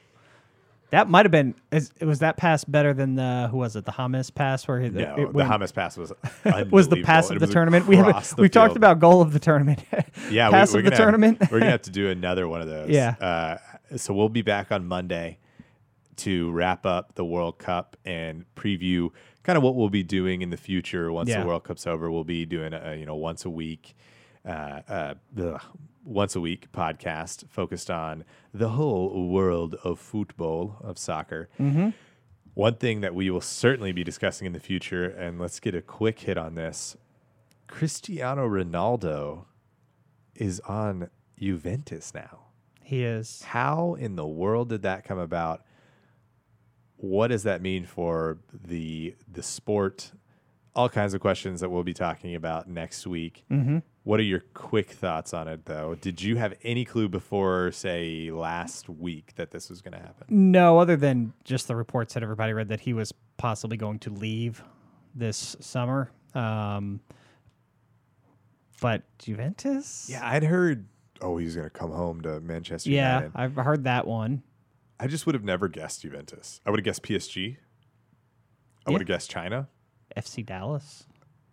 That 0.90 1.10
might 1.10 1.26
have 1.26 1.30
been. 1.30 1.54
Is, 1.70 1.92
was 2.00 2.20
that 2.20 2.38
pass 2.38 2.64
better 2.64 2.94
than 2.94 3.14
the 3.14 3.48
who 3.50 3.58
was 3.58 3.76
it? 3.76 3.84
The 3.84 3.92
Hamas 3.92 4.34
pass 4.34 4.66
where 4.66 4.80
he, 4.80 4.88
No, 4.88 5.16
it 5.16 5.32
the 5.32 5.42
Hamas 5.44 5.74
pass 5.74 5.96
was 5.98 6.12
was 6.70 6.88
the 6.88 7.02
pass 7.02 7.30
of 7.30 7.40
the 7.40 7.46
tournament. 7.46 7.86
We 7.86 7.96
have 7.96 8.34
we've 8.38 8.50
talked 8.50 8.76
about 8.76 8.98
goal 8.98 9.20
of 9.20 9.32
the 9.32 9.38
tournament. 9.38 9.84
yeah, 10.30 10.50
pass 10.50 10.72
we, 10.72 10.78
of 10.80 10.84
we're 10.84 10.90
the 10.90 10.96
gonna 10.96 11.02
tournament. 11.02 11.38
Have, 11.42 11.52
we're 11.52 11.58
gonna 11.60 11.70
have 11.72 11.82
to 11.82 11.90
do 11.90 12.08
another 12.08 12.48
one 12.48 12.62
of 12.62 12.68
those. 12.68 12.88
Yeah. 12.88 13.14
Uh, 13.20 13.96
so 13.96 14.14
we'll 14.14 14.28
be 14.30 14.42
back 14.42 14.72
on 14.72 14.86
Monday 14.86 15.38
to 16.16 16.50
wrap 16.52 16.86
up 16.86 17.14
the 17.14 17.24
World 17.24 17.58
Cup 17.58 17.96
and 18.04 18.44
preview 18.56 19.10
kind 19.42 19.56
of 19.56 19.62
what 19.62 19.76
we'll 19.76 19.88
be 19.88 20.02
doing 20.02 20.42
in 20.42 20.50
the 20.50 20.56
future 20.56 21.12
once 21.12 21.28
Yeah. 21.28 21.40
the 21.42 21.46
World 21.46 21.64
Cup's 21.64 21.86
over. 21.86 22.10
We'll 22.10 22.24
be 22.24 22.44
doing 22.44 22.72
a, 22.72 22.96
you 22.96 23.06
know 23.06 23.14
once 23.16 23.44
a 23.44 23.50
week, 23.50 23.94
uh, 24.46 24.80
uh, 24.88 25.14
ugh, 25.40 25.62
once 26.04 26.34
a 26.36 26.40
week 26.40 26.70
podcast 26.72 27.48
focused 27.48 27.90
on 27.90 28.24
the 28.54 28.70
whole 28.70 29.28
world 29.28 29.74
of 29.84 29.98
football 29.98 30.76
of 30.80 30.98
soccer. 30.98 31.48
Mm-hmm. 31.60 31.90
One 32.54 32.74
thing 32.76 33.02
that 33.02 33.14
we 33.14 33.30
will 33.30 33.40
certainly 33.40 33.92
be 33.92 34.02
discussing 34.02 34.46
in 34.46 34.52
the 34.52 34.60
future, 34.60 35.04
and 35.06 35.38
let's 35.40 35.60
get 35.60 35.74
a 35.74 35.82
quick 35.82 36.20
hit 36.20 36.36
on 36.36 36.54
this. 36.56 36.96
Cristiano 37.68 38.48
Ronaldo 38.48 39.44
is 40.34 40.60
on 40.60 41.10
Juventus 41.38 42.12
now. 42.14 42.46
he 42.82 43.04
is. 43.04 43.42
How 43.42 43.94
in 43.94 44.16
the 44.16 44.26
world 44.26 44.70
did 44.70 44.82
that 44.82 45.04
come 45.04 45.18
about? 45.18 45.62
What 46.96 47.28
does 47.28 47.44
that 47.44 47.62
mean 47.62 47.84
for 47.84 48.38
the 48.52 49.14
the 49.30 49.42
sport? 49.42 50.12
All 50.74 50.88
kinds 50.88 51.14
of 51.14 51.20
questions 51.20 51.60
that 51.60 51.70
we'll 51.70 51.84
be 51.84 51.94
talking 51.94 52.34
about 52.34 52.68
next 52.68 53.06
week. 53.06 53.44
Mm-hmm. 53.50 53.78
What 54.08 54.20
are 54.20 54.22
your 54.22 54.40
quick 54.54 54.90
thoughts 54.90 55.34
on 55.34 55.48
it, 55.48 55.66
though? 55.66 55.94
Did 55.94 56.22
you 56.22 56.36
have 56.36 56.54
any 56.62 56.86
clue 56.86 57.10
before, 57.10 57.70
say, 57.72 58.30
last 58.30 58.88
week 58.88 59.34
that 59.34 59.50
this 59.50 59.68
was 59.68 59.82
going 59.82 59.92
to 59.92 59.98
happen? 59.98 60.24
No, 60.30 60.78
other 60.78 60.96
than 60.96 61.34
just 61.44 61.68
the 61.68 61.76
reports 61.76 62.14
that 62.14 62.22
everybody 62.22 62.54
read 62.54 62.68
that 62.70 62.80
he 62.80 62.94
was 62.94 63.12
possibly 63.36 63.76
going 63.76 63.98
to 63.98 64.10
leave 64.10 64.64
this 65.14 65.56
summer. 65.60 66.10
Um, 66.34 67.00
but 68.80 69.02
Juventus, 69.18 70.08
Yeah, 70.10 70.26
I'd 70.26 70.44
heard. 70.44 70.86
Oh, 71.20 71.36
he's 71.36 71.54
going 71.54 71.66
to 71.66 71.70
come 71.70 71.90
home 71.90 72.22
to 72.22 72.40
Manchester 72.40 72.88
yeah, 72.88 73.16
United. 73.16 73.32
I've 73.34 73.56
heard 73.56 73.84
that 73.84 74.06
one. 74.06 74.42
I 74.98 75.06
just 75.06 75.26
would 75.26 75.34
have 75.34 75.44
never 75.44 75.68
guessed 75.68 76.00
Juventus. 76.00 76.62
I 76.64 76.70
would 76.70 76.80
have 76.80 76.84
guessed 76.86 77.02
PSG. 77.02 77.58
I 78.86 78.90
Yeah. 78.90 78.92
would 78.92 79.02
have 79.02 79.06
guessed 79.06 79.30
China. 79.30 79.68
FC 80.16 80.42
Dallas. 80.46 81.04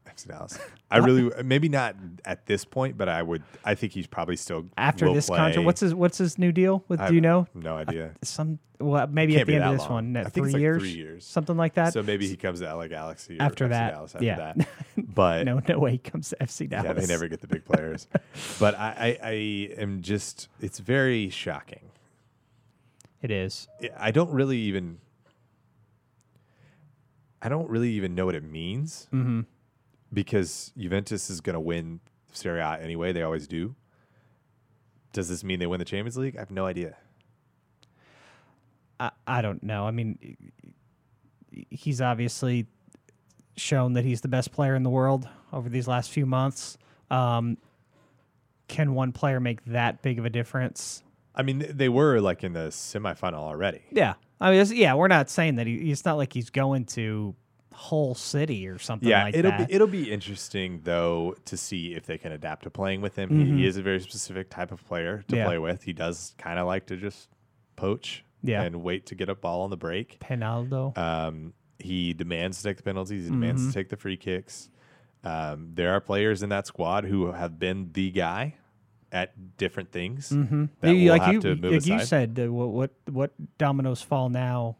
FC 0.05 0.27
Dallas. 0.27 0.57
I 0.91 0.97
really, 0.97 1.31
maybe 1.43 1.67
not 1.69 1.95
at 2.25 2.45
this 2.45 2.63
point, 2.65 2.97
but 2.97 3.09
I 3.09 3.21
would. 3.21 3.43
I 3.63 3.75
think 3.75 3.93
he's 3.93 4.07
probably 4.07 4.35
still 4.35 4.65
After 4.77 5.11
this 5.13 5.27
play. 5.27 5.37
contract, 5.37 5.65
what's 5.65 5.81
his 5.81 5.93
what's 5.93 6.17
his 6.17 6.37
new 6.37 6.51
deal 6.51 6.83
with? 6.87 6.99
I 7.01 7.09
do 7.09 7.15
you 7.15 7.21
know? 7.21 7.47
No 7.53 7.75
idea. 7.75 8.11
Some 8.23 8.59
well, 8.79 9.07
maybe 9.07 9.33
Can't 9.33 9.41
at 9.41 9.47
the 9.47 9.55
end 9.55 9.63
of 9.63 9.71
this 9.73 9.81
long. 9.89 10.13
one, 10.13 10.17
I 10.17 10.23
three 10.25 10.51
like 10.53 10.59
years, 10.61 10.81
three 10.81 10.91
years. 10.91 11.25
something 11.25 11.55
like 11.57 11.75
that. 11.75 11.93
so 11.93 12.03
maybe 12.03 12.27
he 12.27 12.35
comes 12.35 12.59
to 12.59 12.73
LA 12.75 12.87
Galaxy 12.87 13.37
After 13.39 13.67
FC 13.67 13.69
that, 13.69 13.91
Dallas 13.91 14.15
after 14.15 14.25
yeah. 14.25 14.53
that. 14.53 14.67
But 14.97 15.45
no, 15.45 15.61
no 15.67 15.79
way 15.79 15.91
he 15.91 15.97
comes 15.97 16.29
to 16.29 16.35
FC 16.37 16.69
Dallas. 16.69 16.85
yeah, 16.85 16.93
they 16.93 17.05
never 17.07 17.27
get 17.27 17.39
the 17.41 17.47
big 17.47 17.63
players. 17.71 18.07
but 18.59 18.75
I, 18.77 19.17
I, 19.23 19.27
I 19.29 19.31
am 19.81 20.01
just. 20.01 20.49
It's 20.61 20.79
very 20.79 21.29
shocking. 21.29 21.89
It 23.21 23.31
is. 23.31 23.67
I 23.97 24.11
don't 24.11 24.29
really 24.31 24.57
even. 24.57 24.99
I 27.41 27.49
don't 27.49 27.69
really 27.69 27.91
even 27.91 28.15
know 28.15 28.25
what 28.25 28.35
it 28.35 28.43
means 28.43 29.07
Mm-hmm. 29.13 29.41
Because 30.15 30.71
Juventus 30.75 31.29
is 31.29 31.41
going 31.41 31.53
to 31.53 31.59
win 31.59 31.99
Serie 32.31 32.61
A 32.61 32.79
anyway. 32.81 33.13
They 33.13 33.21
always 33.21 33.47
do. 33.47 33.75
Does 35.13 35.29
this 35.29 35.43
mean 35.43 35.59
they 35.59 35.67
win 35.67 35.79
the 35.79 35.85
Champions 35.85 36.17
League? 36.17 36.35
I 36.35 36.39
have 36.39 36.51
no 36.51 36.65
idea. 36.65 36.97
I, 38.99 39.11
I 39.27 39.41
don't 39.41 39.61
know. 39.61 39.85
I 39.85 39.91
mean, 39.91 40.37
he's 41.69 42.01
obviously 42.01 42.65
shown 43.55 43.93
that 43.93 44.03
he's 44.03 44.21
the 44.21 44.27
best 44.27 44.51
player 44.51 44.75
in 44.75 44.83
the 44.83 44.89
world 44.89 45.27
over 45.53 45.69
these 45.69 45.87
last 45.87 46.09
few 46.09 46.25
months. 46.25 46.77
Um, 47.11 47.57
can 48.67 48.93
one 48.93 49.11
player 49.11 49.39
make 49.39 49.63
that 49.65 50.01
big 50.01 50.17
of 50.17 50.25
a 50.25 50.29
difference? 50.29 51.03
I 51.35 51.43
mean, 51.43 51.65
they 51.69 51.89
were 51.89 52.19
like 52.19 52.43
in 52.43 52.53
the 52.53 52.67
semifinal 52.69 53.35
already. 53.35 53.81
Yeah. 53.91 54.15
I 54.39 54.51
mean, 54.51 54.65
yeah, 54.73 54.95
we're 54.95 55.07
not 55.07 55.29
saying 55.29 55.55
that 55.55 55.67
he, 55.67 55.91
it's 55.91 56.03
not 56.03 56.17
like 56.17 56.33
he's 56.33 56.49
going 56.49 56.85
to 56.85 57.35
Hull 57.75 58.15
City 58.15 58.67
or 58.67 58.79
something 58.79 59.07
Yeah, 59.09 59.23
like 59.25 59.35
it'll 59.35 59.51
that. 59.51 59.67
be 59.67 59.73
it'll 59.73 59.87
be 59.87 60.11
interesting 60.11 60.81
though 60.83 61.35
to 61.45 61.57
see 61.57 61.93
if 61.93 62.05
they 62.05 62.17
can 62.17 62.31
adapt 62.31 62.63
to 62.63 62.69
playing 62.69 63.01
with 63.01 63.15
him. 63.15 63.29
He, 63.29 63.59
he 63.59 63.67
is 63.67 63.77
a 63.77 63.81
very 63.81 63.99
specific 63.99 64.49
type 64.49 64.71
of 64.71 64.85
player 64.87 65.17
to 65.17 65.23
Mm-hmm. 65.27 65.35
Yeah. 65.35 65.45
play 65.45 65.57
with. 65.59 65.83
He 65.83 65.93
does 65.93 66.33
kind 66.37 66.57
of 66.59 66.67
like 66.67 66.85
to 66.87 66.95
just 66.97 67.29
poach 67.75 68.23
Yeah. 68.41 68.63
and 68.63 68.81
wait 68.81 69.05
to 69.07 69.15
get 69.15 69.29
a 69.29 69.35
ball 69.35 69.61
on 69.61 69.69
the 69.69 69.77
break. 69.77 70.19
Penaldo. 70.19 70.97
Um, 70.97 71.53
he 71.79 72.13
demands 72.13 72.57
to 72.57 72.63
take 72.63 72.77
the 72.77 72.83
penalties. 72.83 73.25
He 73.25 73.29
demands 73.29 73.61
Mm-hmm. 73.61 73.71
to 73.71 73.73
take 73.75 73.89
the 73.89 73.97
free 73.97 74.17
kicks. 74.17 74.69
Um, 75.23 75.71
there 75.73 75.91
are 75.91 75.99
players 75.99 76.41
in 76.43 76.49
that 76.49 76.67
squad 76.67 77.03
who 77.05 77.31
have 77.31 77.59
been 77.59 77.89
the 77.93 78.11
guy 78.11 78.55
at 79.11 79.57
different 79.57 79.91
things 79.91 80.29
mm-hmm. 80.29 80.65
that 80.81 80.93
you, 80.93 81.05
will 81.09 81.17
like 81.17 81.21
have 81.23 81.33
you, 81.35 81.41
to 81.41 81.55
move 81.55 81.71
like 81.73 81.85
you 81.85 81.99
said, 82.05 82.39
uh, 82.39 82.51
what, 82.51 82.69
what 82.69 82.91
what 83.11 83.57
dominoes 83.57 84.01
fall 84.01 84.29
now? 84.29 84.77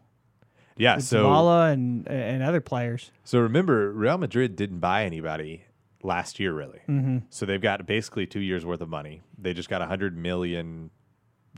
Yeah, 0.76 0.98
so 0.98 1.22
Mala 1.24 1.70
and 1.70 2.06
and 2.08 2.42
other 2.42 2.60
players. 2.60 3.10
So 3.24 3.40
remember, 3.40 3.90
Real 3.92 4.18
Madrid 4.18 4.56
didn't 4.56 4.80
buy 4.80 5.04
anybody 5.04 5.64
last 6.02 6.38
year, 6.38 6.52
really. 6.52 6.80
Mm-hmm. 6.88 7.18
So 7.30 7.46
they've 7.46 7.60
got 7.60 7.86
basically 7.86 8.26
two 8.26 8.40
years 8.40 8.64
worth 8.64 8.80
of 8.80 8.88
money. 8.88 9.22
They 9.38 9.52
just 9.54 9.68
got 9.68 9.80
100 9.80 10.16
million 10.16 10.90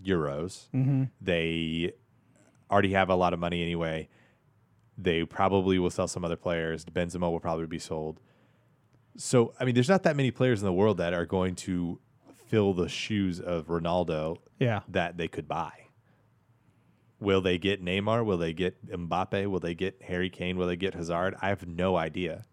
euros. 0.03 0.69
Mm-hmm. 0.75 1.05
They 1.21 1.93
already 2.71 2.93
have 2.93 3.11
a 3.11 3.15
lot 3.15 3.33
of 3.33 3.39
money 3.39 3.63
anyway. 3.63 4.09
They 4.97 5.25
probably 5.25 5.79
will 5.79 5.91
sell 5.91 6.09
some 6.09 6.25
other 6.25 6.37
players. 6.37 6.85
Benzema 6.85 7.31
will 7.31 7.41
probably 7.41 7.67
be 7.67 7.79
sold. 7.79 8.21
So, 9.17 9.53
I 9.59 9.65
mean, 9.65 9.75
there's 9.75 9.89
not 9.89 10.05
that 10.05 10.17
many 10.17 10.31
players 10.31 10.61
in 10.61 10.67
the 10.67 10.73
world 10.73 10.99
that 10.99 11.13
are 11.13 11.27
going 11.27 11.55
to 11.57 11.99
fill 12.47 12.73
the 12.73 12.89
shoes 12.89 13.41
of 13.41 13.67
Ronaldo 13.67 14.39
Yeah. 14.59 14.81
that 14.89 15.17
they 15.17 15.29
could 15.29 15.47
buy. 15.49 15.73
Will 17.21 17.41
they 17.41 17.59
get 17.59 17.85
Neymar? 17.85 18.25
Will 18.25 18.39
they 18.39 18.53
get 18.53 18.87
Mbappe? 18.89 19.47
Will 19.49 19.59
they 19.61 19.75
get 19.75 20.01
Harry 20.03 20.31
Kane? 20.31 20.57
Will 20.57 20.67
they 20.69 20.77
get 20.77 20.95
Hazard? 20.95 21.35
I 21.43 21.49
have 21.49 21.67
no 21.67 21.97
idea. 21.97 22.45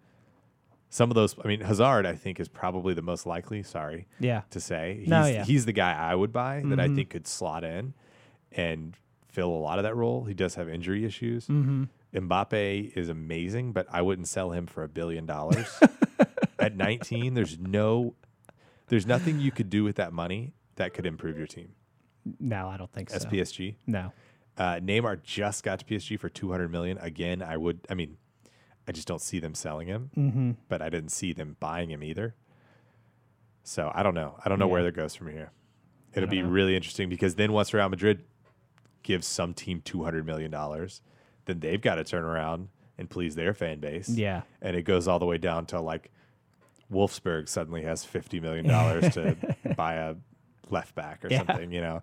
Some 0.90 1.12
of 1.12 1.16
those, 1.16 1.36
I 1.44 1.48
mean, 1.48 1.60
Hazard, 1.62 2.06
I 2.06 2.16
think, 2.16 2.40
is 2.40 2.48
probably 2.48 2.94
the 2.94 3.02
most 3.02 3.26
likely. 3.26 3.62
Sorry 3.64 4.08
Yeah. 4.20 4.42
to 4.52 4.60
say. 4.60 4.98
He's, 5.02 5.08
No, 5.10 5.26
yeah. 5.26 5.42
Mm-hmm. 5.42 5.44
he's 5.44 5.66
the 5.66 5.74
guy 5.74 5.94
I 5.94 6.16
would 6.16 6.32
buy 6.34 6.62
that 6.66 6.80
I 6.80 6.88
think 6.88 7.10
could 7.10 7.28
slot 7.28 7.64
in 7.64 7.94
and 8.52 8.96
fill 9.28 9.50
a 9.50 9.60
lot 9.60 9.78
of 9.78 9.84
that 9.84 9.96
role. 9.96 10.24
He 10.26 10.34
does 10.34 10.56
have 10.56 10.70
injury 10.70 11.04
issues. 11.06 11.48
Mm-hmm. 11.48 11.84
Mbappe 12.16 12.96
is 12.96 13.10
amazing, 13.10 13.74
but 13.74 13.88
I 13.92 14.02
wouldn't 14.02 14.28
sell 14.30 14.52
him 14.52 14.68
for 14.68 14.84
a 14.84 14.88
billion 14.88 15.26
dollars. 15.26 15.68
At 16.60 16.76
19, 16.78 17.34
there's 17.34 17.60
no, 17.60 18.16
there's 18.88 19.06
nothing 19.06 19.40
you 19.42 19.52
could 19.52 19.70
do 19.70 19.84
with 19.84 19.98
that 19.98 20.14
money 20.14 20.54
that 20.78 20.94
could 20.94 21.06
improve 21.06 21.38
your 21.38 21.48
team. 21.48 21.74
No, 22.40 22.70
I 22.70 22.78
don't 22.78 22.92
think 22.92 23.10
so. 23.10 23.18
As 23.18 23.26
PSG, 23.26 23.76
No. 23.86 24.14
Uh, 24.58 24.76
Neymar 24.76 25.22
just 25.24 25.64
got 25.64 25.80
to 25.80 25.86
PSG 25.86 26.20
for 26.20 26.30
200 26.30 26.72
million. 26.72 26.98
Again, 27.00 27.42
I 27.42 27.58
would, 27.58 27.80
I 27.90 27.94
mean, 27.94 28.18
I 28.88 28.92
just 28.92 29.08
don't 29.08 29.22
see 29.22 29.40
them 29.40 29.54
selling 29.56 29.88
him, 29.88 30.12
Mm-hmm. 30.18 30.52
but 30.70 30.82
I 30.82 30.90
didn't 30.90 31.10
see 31.10 31.34
them 31.34 31.58
buying 31.60 31.90
him 31.90 32.04
either. 32.04 32.36
So 33.64 33.92
I 33.96 34.04
don't 34.04 34.14
know. 34.14 34.36
I 34.46 34.50
don't 34.50 34.60
know 34.60 34.68
where 34.68 34.84
that 34.84 34.94
goes 34.96 35.16
from 35.16 35.28
here. 35.32 35.52
It'll 36.14 36.30
be 36.30 36.44
really 36.44 36.76
interesting 36.76 37.10
because 37.10 37.36
then 37.36 37.52
once 37.52 37.74
Real 37.74 37.90
Madrid 37.90 38.24
gives 39.04 39.28
some 39.28 39.54
team 39.54 39.82
200 39.84 40.26
million 40.26 40.50
dollars, 40.52 41.02
then 41.46 41.60
they've 41.60 41.82
got 41.82 41.96
to 41.96 42.04
turn 42.04 42.24
around 42.24 42.70
and 42.98 43.10
please 43.10 43.36
their 43.36 43.54
fan 43.54 43.80
base. 43.80 44.08
Yeah. 44.08 44.44
And 44.62 44.76
it 44.78 44.84
goes 44.84 45.08
all 45.08 45.20
the 45.20 45.26
way 45.26 45.38
down 45.38 45.66
to 45.68 45.82
like 45.82 46.12
Wolfsburg 46.92 47.50
suddenly 47.50 47.82
has 47.84 48.06
50 48.06 48.40
million 48.40 48.68
dollars 48.68 49.14
to 49.16 49.36
buy 49.76 49.96
a 49.96 50.16
left 50.70 50.96
back 50.96 51.26
or 51.26 51.30
Yeah. 51.30 51.40
something, 51.40 51.72
you 51.72 51.82
know. 51.82 52.02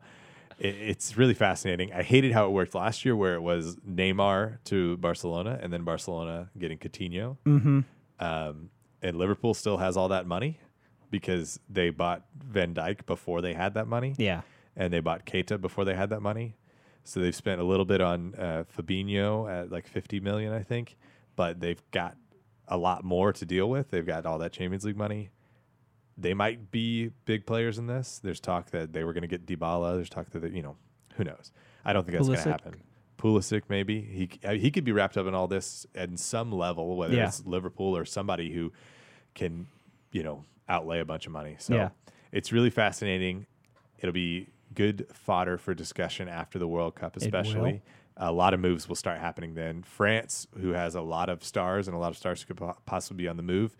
It, 0.62 0.74
it's 0.76 1.16
really 1.16 1.34
fascinating. 1.34 1.92
I 1.92 2.02
hated 2.02 2.32
how 2.32 2.46
it 2.46 2.50
worked 2.50 2.74
last 2.74 3.04
year 3.04 3.16
where 3.16 3.34
it 3.34 3.42
was 3.42 3.76
Neymar 3.76 4.58
to 4.64 4.96
Barcelona 4.98 5.58
and 5.60 5.72
then 5.72 5.82
Barcelona 5.82 6.50
getting 6.58 6.78
Coutinho. 6.78 7.36
Mm-hmm. 7.44 7.80
Um, 8.20 8.70
and 9.02 9.16
Liverpool 9.18 9.54
still 9.54 9.78
has 9.78 9.96
all 9.96 10.08
that 10.08 10.26
money 10.26 10.60
because 11.10 11.58
they 11.68 11.90
bought 11.90 12.24
Van 12.38 12.72
Dijk 12.74 13.04
before 13.06 13.42
they 13.42 13.52
had 13.54 13.74
that 13.74 13.86
money 13.88 14.14
Yeah. 14.16 14.42
and 14.76 14.92
they 14.92 15.00
bought 15.00 15.26
Keita 15.26 15.60
before 15.60 15.84
they 15.84 15.94
had 15.94 16.10
that 16.10 16.20
money. 16.20 16.54
So 17.04 17.18
they've 17.20 17.34
spent 17.34 17.60
a 17.60 17.64
little 17.64 17.84
bit 17.84 18.00
on 18.00 18.34
uh, 18.36 18.62
Fabinho 18.76 19.50
at 19.52 19.72
like 19.72 19.88
50 19.88 20.20
million, 20.20 20.52
I 20.52 20.62
think, 20.62 20.96
but 21.34 21.58
they've 21.60 21.82
got 21.90 22.16
a 22.68 22.76
lot 22.78 23.02
more 23.04 23.32
to 23.32 23.44
deal 23.44 23.68
with. 23.68 23.90
They've 23.90 24.06
got 24.06 24.24
all 24.24 24.38
that 24.38 24.52
Champions 24.52 24.84
League 24.84 24.96
money. 24.96 25.30
They 26.18 26.34
might 26.34 26.70
be 26.70 27.10
big 27.24 27.46
players 27.46 27.78
in 27.78 27.86
this. 27.86 28.20
There's 28.22 28.40
talk 28.40 28.70
that 28.70 28.92
they 28.92 29.04
were 29.04 29.12
going 29.12 29.22
to 29.22 29.28
get 29.28 29.46
Dybala. 29.46 29.94
There's 29.96 30.10
talk 30.10 30.30
that 30.30 30.40
they- 30.40 30.50
you 30.50 30.62
know, 30.62 30.76
who 31.14 31.24
knows? 31.24 31.52
I 31.84 31.92
don't 31.92 32.04
think 32.04 32.16
that's 32.18 32.28
going 32.28 32.42
to 32.42 32.50
happen. 32.50 32.74
Pulisic, 33.18 33.62
maybe 33.68 34.00
he 34.00 34.28
he 34.56 34.70
could 34.70 34.84
be 34.84 34.90
wrapped 34.92 35.16
up 35.16 35.26
in 35.26 35.34
all 35.34 35.46
this 35.46 35.86
at 35.94 36.18
some 36.18 36.50
level, 36.52 36.96
whether 36.96 37.14
Yeah. 37.14 37.28
it's 37.28 37.46
Liverpool 37.46 37.96
or 37.96 38.04
somebody 38.04 38.50
who 38.52 38.72
can, 39.34 39.66
you 40.10 40.22
know, 40.24 40.44
outlay 40.68 40.98
a 41.00 41.04
bunch 41.04 41.26
of 41.26 41.32
money. 41.32 41.54
So 41.58 41.74
Yeah. 41.74 41.90
it's 42.32 42.50
really 42.52 42.70
fascinating. 42.70 43.46
It'll 44.00 44.12
be 44.12 44.48
good 44.74 45.06
fodder 45.12 45.56
for 45.56 45.72
discussion 45.74 46.28
after 46.28 46.58
the 46.58 46.66
World 46.66 46.94
Cup, 46.96 47.16
especially. 47.16 47.82
A 48.16 48.30
lot 48.30 48.54
of 48.54 48.60
moves 48.60 48.88
will 48.88 48.96
start 48.96 49.18
happening 49.18 49.54
then. 49.54 49.82
France, 49.82 50.46
who 50.60 50.70
has 50.70 50.94
a 50.94 51.00
lot 51.00 51.28
of 51.28 51.42
stars 51.42 51.88
and 51.88 51.96
a 51.96 51.98
lot 51.98 52.10
of 52.10 52.16
stars 52.16 52.42
who 52.42 52.46
could 52.48 52.56
po- 52.58 52.76
possibly 52.84 53.24
be 53.24 53.28
on 53.28 53.36
the 53.36 53.42
move, 53.42 53.76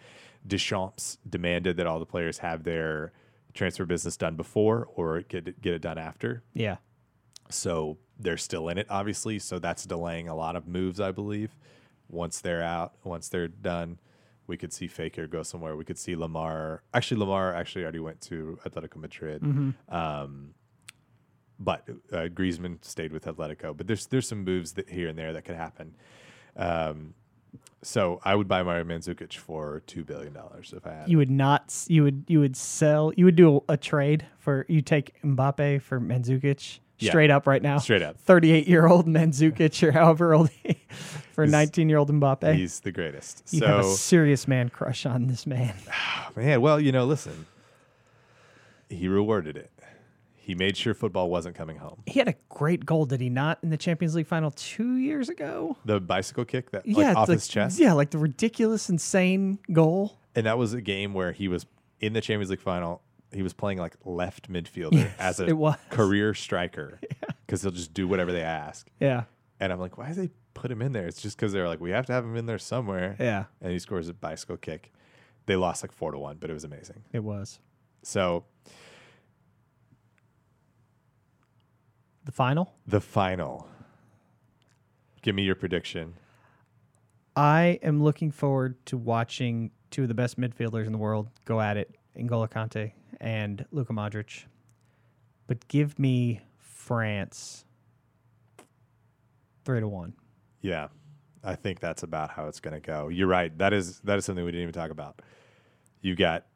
Deschamps 0.47 1.19
demanded 1.29 1.77
that 1.77 1.87
all 1.87 1.99
the 1.99 2.07
players 2.07 2.39
have 2.39 2.65
their 2.65 3.13
transfer 3.55 3.85
business 3.85 4.17
done 4.17 4.35
before 4.35 4.89
or 4.97 5.21
get 5.21 5.49
it, 5.49 5.61
get 5.61 5.75
it 5.75 5.83
done 5.83 5.99
after. 5.99 6.43
Yeah. 6.55 6.77
So 7.51 7.99
they're 8.19 8.39
still 8.39 8.69
in 8.69 8.79
it, 8.79 8.87
obviously. 8.89 9.39
So 9.39 9.59
that's 9.59 9.85
delaying 9.85 10.29
a 10.29 10.35
lot 10.35 10.57
of 10.57 10.67
moves, 10.67 11.01
I 11.01 11.13
believe. 11.13 11.57
Once 12.09 12.41
they're 12.41 12.63
out, 12.63 12.95
once 13.05 13.29
they're 13.29 13.49
done, 13.49 13.99
we 14.47 14.57
could 14.57 14.73
see 14.73 14.89
Fekir 14.89 15.29
go 15.31 15.43
somewhere. 15.43 15.77
We 15.77 15.85
could 15.85 15.99
see 15.99 16.15
Lemar. 16.15 16.81
Actually, 16.93 17.25
Lemar 17.25 17.55
actually 17.55 17.83
already 17.83 18.01
went 18.01 18.21
to 18.23 18.59
Atletico 18.67 18.97
Madrid. 18.97 19.43
Um, 19.89 20.55
but 21.65 21.89
uh, 22.13 22.29
Griezmann 22.29 22.85
stayed 22.85 23.13
with 23.13 23.25
Atletico. 23.27 23.77
But 23.77 23.87
there's 23.87 24.07
there's 24.07 24.29
some 24.29 24.45
moves 24.45 24.73
that 24.73 24.89
here 24.89 25.09
and 25.09 25.19
there 25.19 25.33
that 25.33 25.45
could 25.45 25.57
happen. 25.57 25.95
Um, 26.57 27.15
so 27.83 28.21
I 28.25 28.35
would 28.37 28.47
buy 28.49 28.63
Mario 28.63 28.85
Mandzukic 28.85 29.35
for 29.35 29.83
two 29.87 30.05
billion 30.05 30.33
dollars 30.33 30.73
if 30.77 30.87
I 30.87 30.93
had. 30.93 31.09
You 31.09 31.19
would 31.19 31.31
not. 31.31 31.75
You 31.89 32.05
would. 32.05 32.25
You 32.29 32.41
would 32.41 32.57
sell. 32.57 33.13
You 33.17 33.25
would 33.25 33.37
do 33.37 33.57
a, 33.69 33.73
a 33.73 33.77
trade 33.77 34.25
for. 34.39 34.65
You 34.69 34.83
take 34.83 35.21
Mbappe 35.23 35.83
for 35.83 36.01
Mandzukic 36.01 36.79
Yeah. 36.99 37.11
straight 37.11 37.31
up 37.31 37.47
right 37.47 37.63
now. 37.63 37.79
Straight 37.79 38.03
up. 38.03 38.19
Thirty-eight 38.21 38.69
year 38.69 38.87
old 38.87 39.07
Mandzukic 39.07 39.83
or 39.83 39.91
however 39.93 40.33
old 40.35 40.51
he, 40.63 40.79
for 41.33 41.47
nineteen 41.47 41.89
year 41.89 41.99
old 41.99 42.11
Mbappe. 42.11 42.55
He's 42.55 42.81
the 42.81 42.93
greatest. 42.93 43.43
You 43.53 43.67
have 43.67 43.81
a 43.81 43.85
serious 43.85 44.47
man 44.47 44.69
crush 44.69 45.05
on 45.05 45.27
this 45.27 45.45
man. 45.47 45.75
man, 46.37 46.61
well, 46.61 46.79
you 46.81 46.93
know, 46.93 47.05
listen, 47.05 47.47
he 48.89 49.09
rewarded 49.09 49.57
it. 49.57 49.71
He 50.45 50.57
made 50.57 50.77
sure 50.77 50.93
football 50.93 51.31
wasn't 51.31 51.55
coming 51.55 51.77
home. 51.77 52.03
He 52.07 52.19
had 52.19 52.27
a 52.27 52.35
great 52.49 52.85
goal, 52.85 53.07
did 53.07 53.21
he 53.21 53.31
not, 53.31 53.61
in 53.63 53.71
the 53.71 53.77
Champions 53.77 54.17
League 54.17 54.27
final 54.27 54.51
two 54.51 54.97
years 54.97 55.29
ago? 55.29 55.77
The 55.85 56.01
bicycle 56.01 56.45
kick 56.45 56.73
that 56.73 56.85
like 56.87 56.97
yeah, 56.97 57.15
off 57.15 57.29
the- 57.29 57.35
his 57.35 57.47
chest. 57.47 57.79
Yeah, 57.79 57.93
like 57.93 58.11
the 58.11 58.19
ridiculous, 58.19 58.91
insane 58.91 59.61
goal. 59.73 60.19
And 60.35 60.47
that 60.47 60.59
was 60.59 60.75
a 60.75 60.81
game 60.81 61.15
where 61.15 61.31
he 61.31 61.47
was 61.47 61.65
in 62.01 62.13
the 62.13 62.21
Champions 62.21 62.51
League 62.51 62.61
final. 62.61 63.03
He 63.33 63.43
was 63.43 63.53
playing 63.53 63.79
like 63.79 63.95
left 64.05 64.51
midfielder 64.51 64.95
Yes, 64.95 65.15
as 65.19 65.41
a 65.41 65.79
career 65.91 66.35
striker 66.35 66.99
because 67.47 67.63
he'll 67.63 67.71
just 67.71 67.95
do 67.95 68.09
whatever 68.09 68.33
they 68.33 68.43
ask. 68.43 68.91
Yeah, 69.01 69.25
And 69.61 69.73
I'm 69.73 69.79
like, 69.79 69.97
why 69.97 70.09
did 70.09 70.17
they 70.17 70.31
put 70.55 70.71
him 70.73 70.83
in 70.83 70.91
there? 70.93 71.07
It's 71.07 71.23
just 71.23 71.37
because 71.37 71.53
they're 71.53 71.69
like, 71.69 71.81
we 71.81 71.93
have 71.93 72.05
to 72.07 72.13
have 72.13 72.25
him 72.25 72.37
in 72.37 72.47
there 72.47 72.59
somewhere. 72.59 73.15
yeah, 73.21 73.45
And 73.61 73.73
he 73.73 73.79
scores 73.79 74.09
a 74.09 74.13
bicycle 74.15 74.57
kick. 74.57 74.93
They 75.47 75.55
lost 75.57 75.83
like 75.85 75.93
four 75.93 76.11
to 76.13 76.19
one, 76.19 76.39
but 76.41 76.51
it 76.51 76.53
was 76.53 76.65
amazing. 76.65 77.05
it 77.13 77.23
was 77.23 77.61
So 78.03 78.45
the 82.25 82.33
final. 82.33 82.75
the 82.87 83.01
final. 83.01 83.67
Give 85.23 85.35
me 85.35 85.43
your 85.43 85.55
prediction. 85.55 86.15
I 87.37 87.79
am 87.83 88.03
looking 88.03 88.31
forward 88.31 88.85
to 88.87 88.97
watching 88.97 89.71
two 89.91 90.03
of 90.03 90.09
the 90.09 90.15
best 90.15 90.39
midfielders 90.39 90.87
in 90.87 90.93
the 90.93 90.99
world 90.99 91.29
go 91.45 91.61
at 91.61 91.77
it, 91.77 91.95
N'Golo 92.17 92.51
Kante 92.51 92.93
and 93.21 93.65
Luka 93.71 93.93
Modric. 93.93 94.45
But 95.47 95.67
give 95.69 95.99
me 95.99 96.41
France 96.59 97.65
three 99.65 99.81
to 99.81 99.89
one. 99.89 100.15
Yeah, 100.61 100.89
I 101.45 101.55
think 101.55 101.81
that's 101.81 102.03
about 102.03 102.31
how 102.31 102.47
it's 102.49 102.61
going 102.61 102.75
to 102.75 102.81
go. 102.81 103.09
You're 103.09 103.29
right. 103.29 103.57
That 103.59 103.73
is 103.73 104.01
that 104.01 104.19
is 104.19 104.25
something 104.25 104.45
we 104.45 104.51
didn't 104.51 104.63
even 104.63 104.75
talk 104.75 104.91
about. 104.91 105.23
You 106.01 106.17
got 106.17 106.47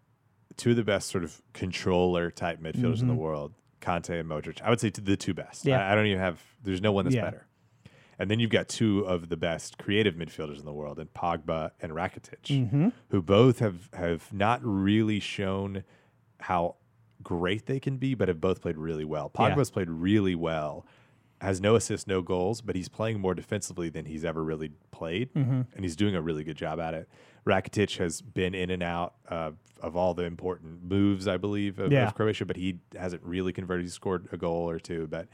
two 0.57 0.71
of 0.71 0.77
the 0.77 0.85
best 0.85 1.09
sort 1.09 1.25
of 1.25 1.41
controller 1.53 2.31
type 2.31 2.61
midfielders 2.61 3.01
in 3.01 3.07
the 3.07 3.13
mm-hmm. 3.13 3.23
world, 3.23 3.55
Kante 3.81 4.19
and 4.21 4.29
Modric. 4.29 4.61
I 4.63 4.71
would 4.71 4.81
say 4.81 4.91
the 4.91 5.17
two 5.17 5.35
best. 5.35 5.65
Yeah. 5.65 5.87
I, 5.87 5.93
I 5.93 5.95
don't 5.95 6.07
even 6.07 6.19
have. 6.21 6.41
There's 6.63 6.81
no 6.81 6.93
one 6.93 7.05
that's 7.05 7.15
Yeah. 7.17 7.25
better. 7.25 7.47
And 8.19 8.31
then 8.31 8.41
you've 8.41 8.51
got 8.51 8.69
two 8.69 9.01
of 9.01 9.29
the 9.29 9.37
best 9.37 9.77
creative 9.77 10.15
midfielders 10.15 10.59
in 10.59 10.65
the 10.65 10.73
world, 10.73 10.99
in 10.99 11.07
Pogba 11.09 11.73
and 11.83 11.93
Rakitic, 11.93 12.41
Mm-hmm. 12.45 12.89
who 13.11 13.21
both 13.21 13.59
have 13.59 13.91
have 13.93 14.33
not 14.33 14.61
really 14.63 15.21
shown 15.21 15.85
how 16.41 16.77
great 17.23 17.67
they 17.67 17.79
can 17.79 17.99
be, 17.99 18.15
but 18.15 18.29
have 18.29 18.41
both 18.41 18.63
played 18.63 18.79
really 18.79 19.05
well. 19.05 19.31
Yeah. 19.39 19.51
Pogba's 19.55 19.71
played 19.71 19.91
really 19.91 20.35
well 20.35 20.87
has 21.41 21.61
no 21.61 21.75
assists, 21.77 22.07
no 22.07 22.23
goals, 22.23 22.61
but 22.63 22.75
he's 22.77 22.89
playing 22.89 23.21
more 23.21 23.35
defensively 23.35 23.89
than 23.91 24.07
he's 24.07 24.25
ever 24.25 24.43
really 24.43 24.71
played, 24.91 25.33
Mm-hmm. 25.35 25.63
and 25.75 25.85
he's 25.85 25.97
doing 25.97 26.15
a 26.15 26.23
really 26.23 26.45
good 26.45 26.57
job 26.57 26.81
at 26.81 26.95
it. 26.95 27.09
Rakitic 27.47 27.99
has 27.99 28.23
been 28.23 28.55
in 28.55 28.71
and 28.71 28.83
out 28.83 29.15
uh, 29.29 29.51
of 29.81 29.95
all 29.97 30.15
the 30.15 30.25
important 30.25 30.83
moves, 30.83 31.29
I 31.29 31.37
believe, 31.37 31.79
of, 31.79 31.93
Yeah. 31.93 32.07
of 32.09 32.15
Croatia, 32.15 32.47
but 32.47 32.57
he 32.57 32.79
hasn't 32.99 33.23
really 33.23 33.53
converted. 33.53 33.85
He 33.85 33.91
scored 33.91 34.29
a 34.33 34.37
goal 34.37 34.69
or 34.69 34.79
two, 34.79 35.07
but 35.09 35.29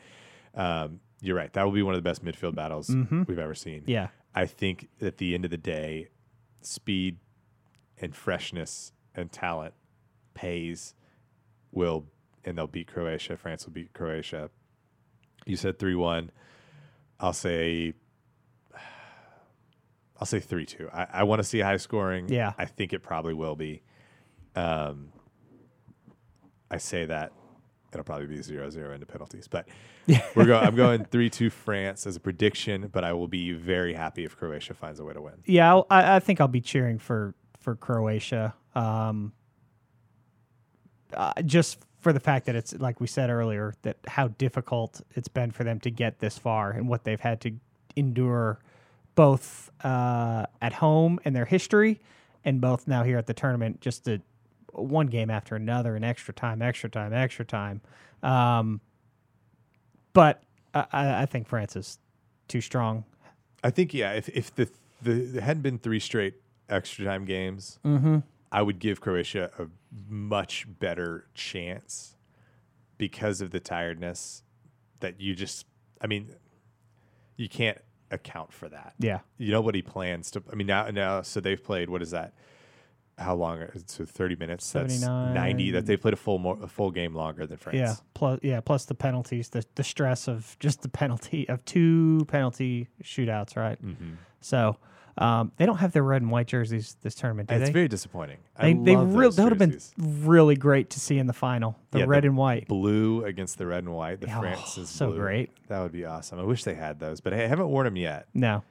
um, 0.55 1.01
you're 1.21 1.37
right. 1.37 1.53
That 1.53 1.63
will 1.65 1.73
be 1.73 1.83
one 1.83 1.95
of 1.95 1.99
the 2.03 2.09
best 2.09 2.25
midfield 2.25 2.55
battles 2.55 2.89
we've 3.29 3.39
ever 3.39 3.55
seen. 3.55 3.83
Mm-hmm. 3.83 3.91
Yeah. 3.91 4.09
I 4.35 4.47
think 4.47 4.89
at 5.01 5.19
the 5.19 5.35
end 5.35 5.45
of 5.45 5.51
the 5.51 5.57
day, 5.57 6.09
speed 6.63 7.19
and 8.01 8.15
freshness 8.15 8.93
and 9.15 9.31
talent 9.31 9.75
pays 10.35 10.95
will 11.71 12.07
and 12.45 12.59
they'll 12.59 12.67
beat 12.67 12.89
Croatia. 12.89 13.37
France 13.37 13.65
will 13.67 13.73
beat 13.73 13.93
Croatia. 13.93 14.51
You 15.47 15.57
said 15.57 15.79
three 15.79 15.95
one. 15.95 16.31
I'll 17.21 17.33
say 17.33 17.95
I'll 20.19 20.27
say 20.27 20.41
three 20.41 20.67
two. 20.67 20.89
I, 20.93 21.07
I 21.13 21.23
want 21.25 21.41
to 21.41 21.45
see 21.45 21.61
high 21.61 21.77
scoring. 21.79 22.29
Yeah. 22.29 22.53
I 22.59 22.65
think 22.65 22.93
it 22.93 23.01
probably 23.03 23.35
will 23.35 23.57
be. 23.57 23.83
Um 24.55 25.09
I 26.71 26.79
say 26.79 27.05
that 27.07 27.33
it'll 27.93 28.05
probably 28.05 28.27
be 28.27 28.41
zero 28.43 28.71
zero 28.71 28.95
into 28.95 29.07
penalties. 29.07 29.49
But 29.49 29.69
we're 30.35 30.47
going 30.47 30.65
I'm 30.67 30.75
going 30.77 31.05
three 31.07 31.29
two 31.31 31.51
France 31.51 32.07
as 32.07 32.17
a 32.17 32.21
prediction, 32.21 32.89
but 32.93 33.05
I 33.05 33.13
will 33.13 33.29
be 33.29 33.53
very 33.53 33.95
happy 33.95 34.25
if 34.25 34.37
Croatia 34.37 34.75
finds 34.75 35.01
a 35.01 35.05
way 35.05 35.15
to 35.15 35.21
win. 35.21 35.35
Yeah, 35.45 35.71
I'll- 35.71 35.87
I, 35.91 36.17
I 36.17 36.21
think 36.21 36.41
I'll 36.41 36.49
be 36.49 36.61
cheering 36.61 36.99
for 36.99 37.35
for 37.59 37.75
Croatia. 37.77 38.55
Um, 38.75 39.33
uh, 41.15 41.35
just 41.43 41.79
for 42.03 42.13
the 42.13 42.21
fact 42.21 42.47
that 42.47 42.55
it's 42.55 42.75
like 42.79 43.01
we 43.01 43.07
said 43.07 43.31
earlier 43.31 43.73
that 43.83 43.97
how 44.07 44.29
difficult 44.29 45.01
it's 45.13 45.29
been 45.29 45.51
for 45.51 45.65
them 45.65 45.81
to 45.81 45.91
get 45.91 46.19
this 46.19 46.37
far 46.37 46.71
and 46.71 46.89
what 46.89 47.05
they've 47.05 47.21
had 47.21 47.41
to 47.41 47.53
endure 47.97 48.59
both 49.15 49.71
uh, 49.85 50.45
at 50.61 50.75
home 50.75 51.19
and 51.25 51.35
their 51.35 51.45
history 51.45 52.01
and 52.45 52.61
both 52.61 52.87
now 52.87 53.03
here 53.03 53.19
at 53.19 53.27
the 53.27 53.35
tournament 53.35 53.81
just 53.81 54.07
a, 54.09 54.21
one 54.73 55.07
game 55.07 55.31
after 55.31 55.55
another 55.55 55.97
and 55.97 56.05
extra 56.05 56.35
time 56.35 56.61
extra 56.61 56.91
time 56.91 57.13
extra 57.13 57.45
time 57.45 57.81
um, 58.23 58.81
but 60.13 60.43
I, 60.75 61.23
I 61.23 61.27
think 61.27 61.47
France 61.47 61.77
is 61.77 61.99
too 62.49 62.61
strong 62.61 63.05
I 63.65 63.71
think 63.71 63.95
yeah. 63.95 64.13
If 64.13 64.29
if 64.31 64.55
the 64.55 64.69
the 65.03 65.41
hadn't 65.41 65.63
been 65.63 65.79
three 65.79 66.01
straight 66.01 66.35
extra 66.69 67.05
time 67.05 67.25
games, 67.25 67.79
Mm-hmm. 67.85 68.19
I 68.53 68.63
would 68.63 68.79
give 68.79 69.01
Croatia 69.01 69.51
a 69.59 69.67
much 70.09 70.67
better 70.79 71.27
chance 71.35 72.17
because 72.99 73.41
of 73.41 73.51
the 73.51 73.59
tiredness 73.61 74.43
that 75.01 75.21
you 75.21 75.35
just. 75.35 75.67
I 76.01 76.07
mean, 76.07 76.35
you 77.37 77.49
can't 77.49 77.79
account 78.11 78.53
for 78.53 78.69
that. 78.69 78.93
yeah 78.99 79.21
You, 79.39 79.53
Nobody 79.53 79.81
plans 79.81 80.31
to. 80.33 80.43
I 80.53 80.55
mean 80.55 80.67
now 80.67 80.89
now 80.91 81.23
so 81.23 81.41
they've 81.41 81.63
played 81.63 81.89
what 81.89 82.03
is 82.03 82.11
that? 82.11 82.35
How 83.19 83.35
long? 83.35 83.65
So 83.87 84.05
thirty 84.05 84.37
minutes. 84.37 84.71
That's 84.71 85.01
ninety. 85.01 85.71
That 85.71 85.87
they 85.87 85.97
played 85.97 86.15
a 86.15 86.17
full 86.17 86.39
more, 86.39 86.59
a 86.63 86.67
full 86.67 86.91
game 86.91 87.15
longer 87.15 87.47
than 87.47 87.57
France. 87.57 87.79
Yeah, 87.79 87.95
plus 88.15 88.41
yeah, 88.43 88.61
plus 88.61 88.85
the 88.85 88.95
penalties, 88.95 89.51
the 89.51 89.65
the 89.77 89.85
stress 89.85 90.29
of 90.29 90.57
just 90.61 90.83
the 90.83 90.89
penalty 90.89 91.49
of 91.49 91.65
two 91.65 92.25
penalty 92.29 92.89
shootouts, 93.03 93.57
right? 93.57 93.83
Mm-hmm. 93.85 94.15
So 94.41 94.77
um, 95.19 95.53
they 95.57 95.67
don't 95.67 95.77
have 95.79 95.93
their 95.93 96.03
red 96.03 96.23
and 96.23 96.31
white 96.31 96.47
jerseys 96.47 96.97
this 97.03 97.15
tournament, 97.15 97.49
do 97.49 97.55
It's 97.57 97.67
they? 97.67 97.73
very 97.73 97.89
disappointing. 97.89 98.39
they 98.59 98.69
I 98.71 98.73
they 98.73 98.97
love 98.97 99.15
real 99.15 99.29
those 99.31 99.37
that 99.37 99.43
would 99.45 99.53
have 99.53 99.59
been 99.59 99.79
really 100.27 100.57
great 100.57 100.91
to 100.91 101.01
see 101.01 101.19
in 101.19 101.27
the 101.27 101.33
final, 101.33 101.77
the 101.91 102.01
Yeah, 102.01 102.05
red 102.09 102.23
the 102.25 102.29
and 102.29 102.37
white. 102.37 102.67
blue 102.69 103.25
against 103.25 103.59
the 103.59 103.67
red 103.67 103.85
and 103.85 103.93
white. 103.93 104.21
The 104.21 104.35
Oh, 104.35 104.41
France's 104.41 104.89
so 104.89 105.09
blue. 105.09 105.19
great. 105.19 105.51
That 105.69 105.81
would 105.83 105.93
be 105.93 106.05
awesome. 106.07 106.39
I 106.39 106.45
wish 106.45 106.65
they 106.65 106.75
had 106.75 106.99
those, 106.99 107.21
but 107.21 107.33
I 107.35 107.47
haven't 107.47 107.69
worn 107.69 107.85
them 107.85 107.97
yet, 107.97 108.27
No, 108.35 108.63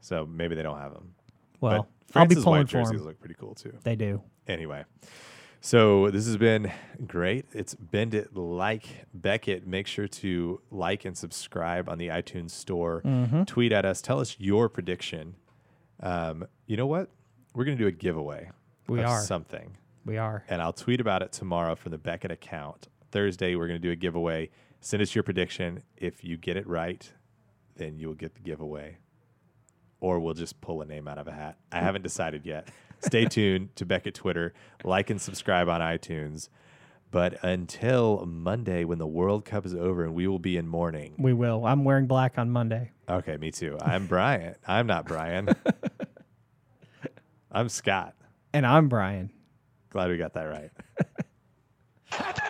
so 0.00 0.26
maybe 0.26 0.54
they 0.54 0.62
don't 0.62 0.78
have 0.78 0.92
them. 0.92 1.14
well, 1.60 1.86
but 2.12 2.20
I'll 2.20 2.26
be 2.26 2.34
France's 2.34 2.44
pulling 2.44 2.60
white 2.60 2.68
for 2.68 2.72
jerseys 2.78 2.98
them. 2.98 3.06
look 3.06 3.20
pretty 3.20 3.34
cool 3.38 3.54
too. 3.54 3.72
They 3.82 3.96
do. 3.96 4.22
Anyway, 4.46 4.84
so 5.60 6.10
this 6.10 6.26
has 6.26 6.36
been 6.36 6.70
great. 7.06 7.46
It's 7.52 7.74
Bend 7.74 8.14
It 8.14 8.36
Like 8.36 9.06
Beckett. 9.12 9.66
Make 9.66 9.86
sure 9.88 10.06
to 10.06 10.60
like 10.70 11.04
and 11.04 11.16
subscribe 11.16 11.88
on 11.88 11.98
the 11.98 12.08
iTunes 12.08 12.50
store. 12.52 13.02
Mm-hmm. 13.04 13.44
Tweet 13.44 13.72
at 13.72 13.84
us. 13.84 14.00
Tell 14.00 14.20
us 14.20 14.36
your 14.38 14.68
prediction. 14.68 15.34
Um, 16.00 16.46
you 16.66 16.76
know 16.76 16.86
what? 16.86 17.10
We're 17.54 17.64
going 17.64 17.76
to 17.76 17.82
do 17.82 17.88
a 17.88 17.92
giveaway. 17.92 18.50
We 18.88 19.02
are. 19.02 19.20
something. 19.22 19.76
We 20.04 20.18
are. 20.18 20.44
and 20.48 20.62
I'll 20.62 20.72
tweet 20.72 21.00
about 21.00 21.22
it 21.22 21.32
tomorrow 21.32 21.74
from 21.74 21.90
the 21.90 21.98
Beckett 21.98 22.30
account. 22.30 22.86
Thursday, 23.10 23.56
we're 23.56 23.66
going 23.66 23.80
to 23.80 23.86
do 23.86 23.90
a 23.90 23.96
giveaway. 23.96 24.50
Send 24.80 25.02
us 25.02 25.14
your 25.14 25.24
prediction. 25.24 25.82
If 25.96 26.22
you 26.22 26.36
get 26.36 26.56
it 26.56 26.66
right, 26.68 27.10
then 27.76 27.98
you'll 27.98 28.14
get 28.14 28.34
the 28.34 28.40
giveaway. 28.40 28.98
Or 30.00 30.20
we'll 30.20 30.34
just 30.34 30.60
pull 30.60 30.82
a 30.82 30.84
name 30.84 31.08
out 31.08 31.18
of 31.18 31.26
a 31.26 31.32
hat. 31.32 31.56
I 31.72 31.80
haven't 31.80 32.02
decided 32.02 32.46
yet. 32.46 32.68
Stay 33.00 33.24
tuned 33.28 33.74
to 33.76 33.84
Beckett 33.86 34.14
Twitter. 34.14 34.52
Like 34.84 35.10
and 35.10 35.20
subscribe 35.20 35.68
on 35.68 35.80
iTunes. 35.80 36.48
But 37.16 37.42
until 37.42 38.26
Monday, 38.26 38.84
when 38.84 38.98
the 38.98 39.06
World 39.06 39.46
Cup 39.46 39.64
is 39.64 39.74
over 39.74 40.04
and 40.04 40.12
we 40.12 40.26
will 40.26 40.38
be 40.38 40.58
in 40.58 40.68
mourning. 40.68 41.14
We 41.16 41.32
will. 41.32 41.64
I'm 41.64 41.82
wearing 41.82 42.06
black 42.06 42.36
on 42.36 42.50
Monday. 42.50 42.90
Okay, 43.08 43.38
me 43.38 43.50
too. 43.50 43.78
I'm 43.80 44.06
Brian. 44.06 44.54
I'm 44.68 44.86
not 44.86 45.06
Brian. 45.06 45.48
I'm 47.50 47.70
Scott. 47.70 48.14
And 48.52 48.66
I'm 48.66 48.90
Brian. 48.90 49.30
Glad 49.88 50.10
we 50.10 50.18
got 50.18 50.34
that 50.34 50.42
right. 50.42 50.70